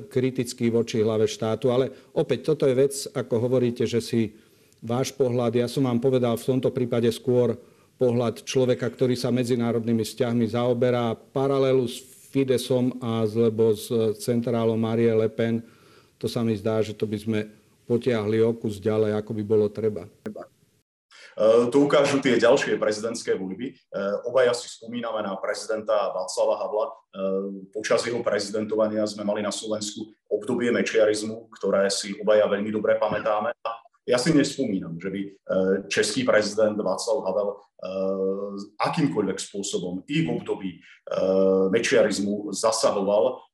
kritický 0.08 0.72
voči 0.72 1.04
hlave 1.04 1.28
štátu. 1.28 1.68
Ale 1.68 1.92
opäť, 2.16 2.48
toto 2.48 2.64
je 2.64 2.74
vec, 2.74 2.96
ako 3.12 3.44
hovoríte, 3.44 3.84
že 3.84 4.00
si 4.00 4.34
váš 4.80 5.12
pohľad, 5.12 5.52
ja 5.52 5.68
som 5.68 5.84
vám 5.84 6.00
povedal 6.00 6.34
v 6.40 6.48
tomto 6.48 6.72
prípade 6.72 7.12
skôr 7.12 7.60
pohľad 7.98 8.46
človeka, 8.46 8.86
ktorý 8.86 9.18
sa 9.18 9.34
medzinárodnými 9.34 10.06
vzťahmi 10.06 10.46
zaoberá. 10.54 11.12
Paralelu 11.12 11.82
s 11.90 11.98
Fidesom 12.30 12.94
a 13.02 13.26
lebo 13.26 13.74
s 13.74 13.90
centrálom 14.22 14.78
Marie 14.78 15.10
Le 15.10 15.26
Pen, 15.26 15.60
to 16.16 16.30
sa 16.30 16.46
mi 16.46 16.54
zdá, 16.54 16.78
že 16.78 16.94
to 16.94 17.10
by 17.10 17.18
sme 17.18 17.40
potiahli 17.90 18.38
o 18.44 18.54
kus 18.54 18.78
ďalej, 18.78 19.18
ako 19.18 19.30
by 19.32 19.42
bolo 19.42 19.66
treba. 19.66 20.06
To 21.70 21.86
ukážu 21.86 22.18
tie 22.18 22.34
ďalšie 22.34 22.74
prezidentské 22.82 23.38
voľby. 23.38 23.70
Obaja 24.26 24.50
si 24.58 24.66
spomíname 24.66 25.22
na 25.22 25.38
prezidenta 25.38 26.10
Václava 26.10 26.58
Havla. 26.58 26.86
Počas 27.70 28.02
jeho 28.02 28.18
prezidentovania 28.26 29.06
sme 29.06 29.22
mali 29.22 29.46
na 29.46 29.54
Slovensku 29.54 30.10
obdobie 30.26 30.74
mečiarizmu, 30.74 31.46
ktoré 31.54 31.86
si 31.94 32.18
obaja 32.18 32.50
veľmi 32.50 32.74
dobre 32.74 32.98
pamätáme. 32.98 33.54
Ja 34.08 34.16
si 34.16 34.32
nespomínam, 34.32 34.96
že 34.96 35.12
by 35.12 35.20
e, 35.20 35.30
český 35.92 36.24
prezident 36.24 36.80
Václav 36.80 37.28
Havel 37.28 37.48
e, 37.52 37.56
akýmkoľvek 38.80 39.36
spôsobom 39.36 40.00
i 40.08 40.24
v 40.24 40.28
období 40.32 40.70
e, 40.72 40.78
mečiarizmu 41.68 42.48
zasahoval 42.56 43.44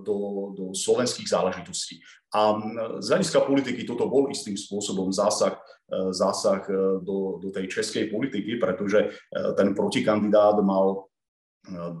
do, 0.00 0.16
do 0.56 0.64
slovenských 0.72 1.28
záležitostí. 1.28 2.00
A 2.32 2.56
z 3.04 3.06
hľadiska 3.12 3.44
politiky 3.44 3.84
toto 3.84 4.08
bol 4.08 4.32
istým 4.32 4.56
spôsobom 4.56 5.12
zásah, 5.12 5.60
zásah 6.08 6.64
do, 7.04 7.36
do 7.36 7.52
tej 7.52 7.68
českej 7.68 8.08
politiky, 8.08 8.56
pretože 8.56 9.12
ten 9.60 9.76
protikandidát 9.76 10.56
mal 10.64 11.04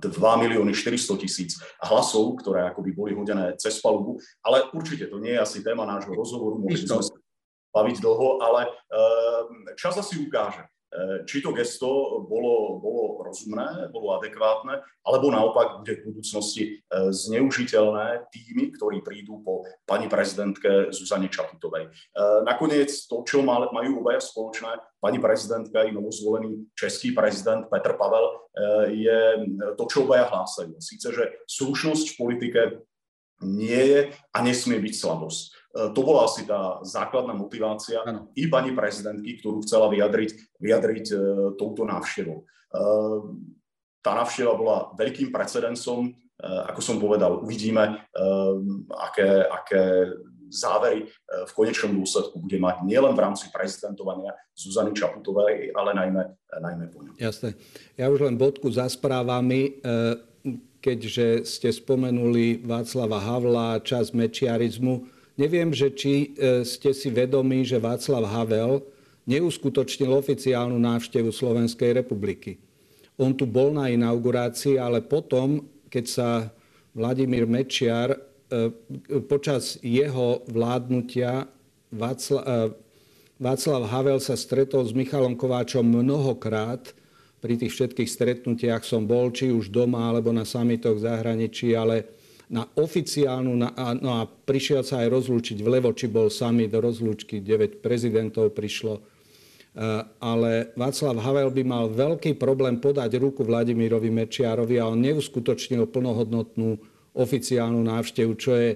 milióny 0.16 0.72
400 0.72 1.20
tisíc 1.20 1.60
hlasov, 1.84 2.40
ktoré 2.40 2.72
akoby 2.72 2.96
boli 2.96 3.12
hodené 3.12 3.52
cez 3.60 3.76
palubu, 3.84 4.16
ale 4.40 4.64
určite 4.72 5.12
to 5.12 5.20
nie 5.20 5.36
je 5.36 5.44
asi 5.44 5.60
téma 5.60 5.84
nášho 5.84 6.16
rozhovoru, 6.16 6.56
mohli 6.56 6.80
sme 6.80 7.04
baviť 7.70 7.96
dlho, 8.02 8.42
ale 8.42 8.66
ehm, 8.66 9.74
čas 9.78 9.94
asi 9.98 10.18
ukáže, 10.18 10.66
ehm, 10.66 11.22
či 11.26 11.38
to 11.38 11.54
gesto 11.54 12.22
bolo, 12.26 12.82
bolo 12.82 13.22
rozumné, 13.22 13.88
bolo 13.94 14.18
adekvátne, 14.18 14.82
alebo 15.06 15.30
naopak 15.30 15.82
bude 15.82 16.02
v 16.02 16.06
budúcnosti 16.10 16.62
ehm, 16.78 17.14
zneužiteľné 17.14 18.30
tými, 18.34 18.74
ktorí 18.74 19.06
prídu 19.06 19.38
po 19.46 19.62
pani 19.86 20.10
prezidentke 20.10 20.90
Zuzane 20.90 21.30
Čaputovej. 21.30 21.90
Nakoniec 22.46 22.90
to, 23.10 23.22
čo 23.26 23.42
majú 23.42 24.02
obaja 24.02 24.22
spoločné, 24.22 24.78
pani 25.02 25.18
prezidentka 25.18 25.82
i 25.86 25.94
novozvolený 25.94 26.70
český 26.78 27.10
prezident 27.10 27.66
Petr 27.66 27.98
Pavel, 27.98 28.26
je 28.92 29.20
to, 29.74 29.84
čo 29.90 30.06
obaja 30.06 30.30
hlásajú. 30.30 30.78
Síce, 30.78 31.10
že 31.10 31.24
slušnosť 31.48 32.14
v 32.14 32.18
politike 32.18 32.60
nie 33.40 33.82
je 33.88 34.00
a 34.12 34.38
nesmie 34.44 34.78
byť 34.78 34.94
slabosť. 34.94 35.59
E, 35.70 35.94
to 35.94 36.00
bola 36.02 36.26
asi 36.26 36.42
tá 36.46 36.82
základná 36.82 37.30
motivácia 37.32 38.02
ano. 38.02 38.34
i 38.34 38.50
pani 38.50 38.74
prezidentky, 38.74 39.38
ktorú 39.38 39.62
chcela 39.62 39.86
vyjadriť, 39.86 40.58
vyjadriť 40.58 41.06
e, 41.14 41.16
touto 41.54 41.86
návštevou. 41.86 42.42
E, 42.42 42.44
tá 44.00 44.16
návšteva 44.16 44.52
bola 44.56 44.78
veľkým 44.96 45.28
precedensom, 45.28 46.16
ako 46.40 46.80
som 46.80 46.96
povedal, 46.96 47.44
uvidíme, 47.44 48.00
aké, 48.96 49.44
aké 49.44 50.08
závery 50.48 51.04
v 51.28 51.52
konečnom 51.52 51.92
dôsledku 52.00 52.40
bude 52.40 52.56
mať 52.56 52.80
nielen 52.88 53.12
v 53.12 53.28
rámci 53.28 53.52
prezidentovania 53.52 54.32
Zuzany 54.56 54.96
Čaputovej, 54.96 55.76
ale 55.76 55.92
najmä, 55.92 56.22
najmä 56.64 56.84
po 56.96 57.04
ňom. 57.04 57.12
Jasné. 57.20 57.60
Ja 58.00 58.08
už 58.08 58.24
len 58.24 58.40
bodku 58.40 58.72
za 58.72 58.88
správami 58.88 59.84
keďže 60.80 61.44
ste 61.44 61.68
spomenuli 61.68 62.64
Václava 62.64 63.20
Havla, 63.20 63.84
čas 63.84 64.16
mečiarizmu. 64.16 65.19
Neviem, 65.40 65.72
že 65.72 65.88
či 65.88 66.36
e, 66.36 66.68
ste 66.68 66.92
si 66.92 67.08
vedomí, 67.08 67.64
že 67.64 67.80
Václav 67.80 68.28
Havel 68.28 68.84
neuskutočnil 69.24 70.12
oficiálnu 70.12 70.76
návštevu 70.76 71.32
Slovenskej 71.32 71.96
republiky. 71.96 72.60
On 73.16 73.32
tu 73.32 73.48
bol 73.48 73.72
na 73.72 73.88
inaugurácii, 73.88 74.76
ale 74.76 75.00
potom, 75.00 75.64
keď 75.88 76.04
sa 76.04 76.28
Vladimír 76.92 77.48
Mečiar 77.48 78.12
e, 78.12 78.18
počas 79.24 79.80
jeho 79.80 80.44
vládnutia 80.44 81.48
Václav, 81.88 82.44
e, 82.44 82.76
Václav 83.40 83.88
Havel 83.88 84.20
sa 84.20 84.36
stretol 84.36 84.84
s 84.84 84.92
Michalom 84.92 85.40
Kováčom 85.40 85.88
mnohokrát 85.88 86.92
pri 87.40 87.56
tých 87.56 87.72
všetkých 87.72 88.10
stretnutiach 88.12 88.84
som 88.84 89.08
bol, 89.08 89.32
či 89.32 89.48
už 89.48 89.72
doma, 89.72 90.12
alebo 90.12 90.28
na 90.28 90.44
samitoch 90.44 91.00
v 91.00 91.08
zahraničí, 91.08 91.72
ale 91.72 92.19
na 92.50 92.66
oficiálnu, 92.74 93.54
na, 93.54 93.70
no 94.02 94.10
a 94.18 94.26
prišiel 94.26 94.82
sa 94.82 95.06
aj 95.06 95.08
rozlúčiť 95.14 95.62
v 95.62 95.78
Levoči, 95.78 96.10
bol 96.10 96.26
sami 96.26 96.66
do 96.66 96.82
rozlúčky, 96.82 97.38
9 97.38 97.78
prezidentov 97.78 98.50
prišlo. 98.58 98.98
E, 98.98 99.02
ale 100.18 100.74
Václav 100.74 101.22
Havel 101.22 101.54
by 101.54 101.62
mal 101.62 101.86
veľký 101.86 102.34
problém 102.34 102.82
podať 102.82 103.22
ruku 103.22 103.46
Vladimírovi 103.46 104.10
Mečiarovi 104.10 104.82
a 104.82 104.90
on 104.90 104.98
neuskutočnil 104.98 105.86
plnohodnotnú 105.86 106.74
oficiálnu 107.14 107.86
návštevu, 107.86 108.34
čo 108.34 108.58
je 108.58 108.70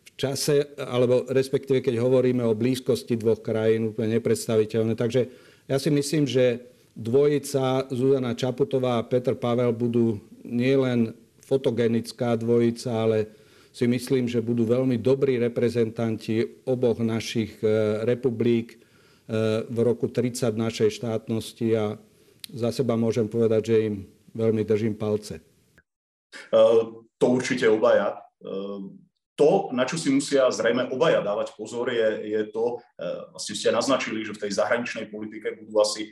v 0.00 0.10
čase, 0.16 0.72
alebo 0.80 1.28
respektíve 1.28 1.84
keď 1.84 2.00
hovoríme 2.00 2.40
o 2.40 2.56
blízkosti 2.56 3.20
dvoch 3.20 3.44
krajín, 3.44 3.92
úplne 3.92 4.16
nepredstaviteľné. 4.16 4.96
Takže 4.96 5.28
ja 5.68 5.76
si 5.76 5.92
myslím, 5.92 6.24
že 6.24 6.64
dvojica 6.96 7.92
Zuzana 7.92 8.32
Čaputová 8.32 8.96
a 8.96 9.06
Petr 9.06 9.36
Pavel 9.36 9.76
budú 9.76 10.24
nielen 10.40 11.12
fotogenická 11.50 12.38
dvojica, 12.38 12.94
ale 12.94 13.18
si 13.70 13.86
myslím, 13.86 14.26
že 14.26 14.42
budú 14.42 14.66
veľmi 14.66 14.98
dobrí 14.98 15.38
reprezentanti 15.38 16.62
oboch 16.66 16.98
našich 16.98 17.58
e, 17.62 18.02
republik 18.02 18.74
e, 18.74 18.78
v 19.66 19.78
roku 19.82 20.10
30 20.10 20.54
našej 20.54 21.02
štátnosti 21.02 21.68
a 21.78 21.94
za 22.50 22.70
seba 22.74 22.98
môžem 22.98 23.30
povedať, 23.30 23.62
že 23.74 23.76
im 23.86 23.94
veľmi 24.34 24.66
držím 24.66 24.98
palce. 24.98 25.38
E, 25.38 25.42
to 27.18 27.26
určite 27.26 27.66
obaja. 27.70 28.18
To, 29.36 29.72
na 29.72 29.84
čo 29.84 30.00
si 30.00 30.08
musia 30.12 30.48
zrejme 30.48 30.88
obaja 30.92 31.20
dávať 31.20 31.52
pozor, 31.56 31.92
je, 31.92 32.28
je 32.28 32.42
to, 32.48 32.80
vlastne 33.32 33.56
ste 33.56 33.68
naznačili, 33.72 34.24
že 34.24 34.36
v 34.36 34.48
tej 34.48 34.52
zahraničnej 34.56 35.12
politike 35.12 35.60
budú 35.60 35.80
asi 35.80 36.08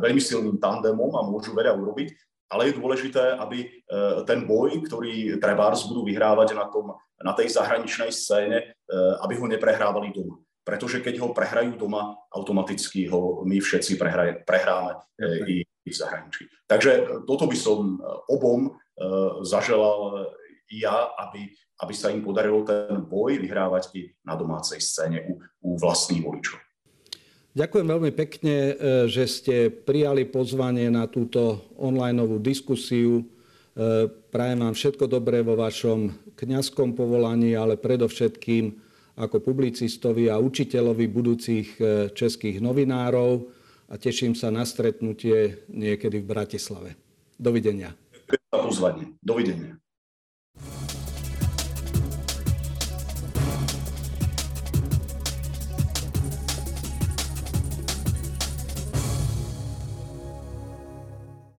veľmi 0.00 0.20
silným 0.20 0.56
tandemom 0.60 1.12
a 1.16 1.24
môžu 1.24 1.56
veľa 1.56 1.76
urobiť 1.76 2.12
ale 2.54 2.70
je 2.70 2.78
dôležité, 2.78 3.34
aby 3.42 3.66
e, 3.66 3.68
ten 4.22 4.46
boj, 4.46 4.86
ktorý 4.86 5.42
Trebárs 5.42 5.82
budú 5.90 6.06
vyhrávať 6.06 6.54
na, 6.54 6.70
tom, 6.70 6.94
na 7.18 7.34
tej 7.34 7.50
zahraničnej 7.50 8.14
scéne, 8.14 8.58
e, 8.62 8.94
aby 9.26 9.34
ho 9.42 9.50
neprehrávali 9.50 10.14
doma. 10.14 10.38
Pretože 10.62 11.02
keď 11.02 11.18
ho 11.20 11.34
prehrajú 11.34 11.74
doma, 11.74 12.14
automaticky 12.30 13.10
ho 13.10 13.42
my 13.42 13.58
všetci 13.58 13.98
prehraje, 13.98 14.46
prehráme 14.46 14.96
okay. 15.18 15.44
i, 15.44 15.54
i 15.66 15.88
v 15.90 15.96
zahraničí. 15.98 16.48
Takže 16.64 17.20
toto 17.28 17.44
by 17.44 17.56
som 17.58 18.00
obom 18.32 18.72
zaželal 19.44 20.32
i 20.72 20.80
ja, 20.80 21.12
aby, 21.20 21.52
aby 21.84 21.92
sa 21.92 22.08
im 22.08 22.24
podarilo 22.24 22.64
ten 22.64 22.96
boj 23.04 23.36
vyhrávať 23.36 23.92
i 23.92 24.08
na 24.24 24.32
domácej 24.40 24.80
scéne 24.80 25.28
u, 25.28 25.36
u 25.60 25.76
vlastných 25.76 26.24
voličov. 26.24 26.63
Ďakujem 27.54 27.86
veľmi 27.86 28.10
pekne, 28.18 28.56
e, 28.58 28.74
že 29.06 29.30
ste 29.30 29.70
prijali 29.70 30.26
pozvanie 30.26 30.90
na 30.90 31.06
túto 31.06 31.70
online 31.78 32.18
diskusiu. 32.42 33.22
E, 33.22 33.24
prajem 34.10 34.58
vám 34.58 34.74
všetko 34.74 35.06
dobré 35.06 35.38
vo 35.46 35.54
vašom 35.54 36.34
kňazskom 36.34 36.98
povolaní, 36.98 37.54
ale 37.54 37.78
predovšetkým 37.78 38.74
ako 39.14 39.38
publicistovi 39.38 40.26
a 40.26 40.42
učiteľovi 40.42 41.06
budúcich 41.06 41.68
e, 41.78 42.10
českých 42.10 42.58
novinárov 42.58 43.46
a 43.86 43.94
teším 44.02 44.34
sa 44.34 44.50
na 44.50 44.66
stretnutie 44.66 45.62
niekedy 45.70 46.26
v 46.26 46.26
Bratislave. 46.26 46.98
Dovidenia. 47.38 47.94
Ďakujem 48.26 48.50
za 48.50 48.58
pozvanie. 48.58 49.04
Dovidenia. 49.22 49.83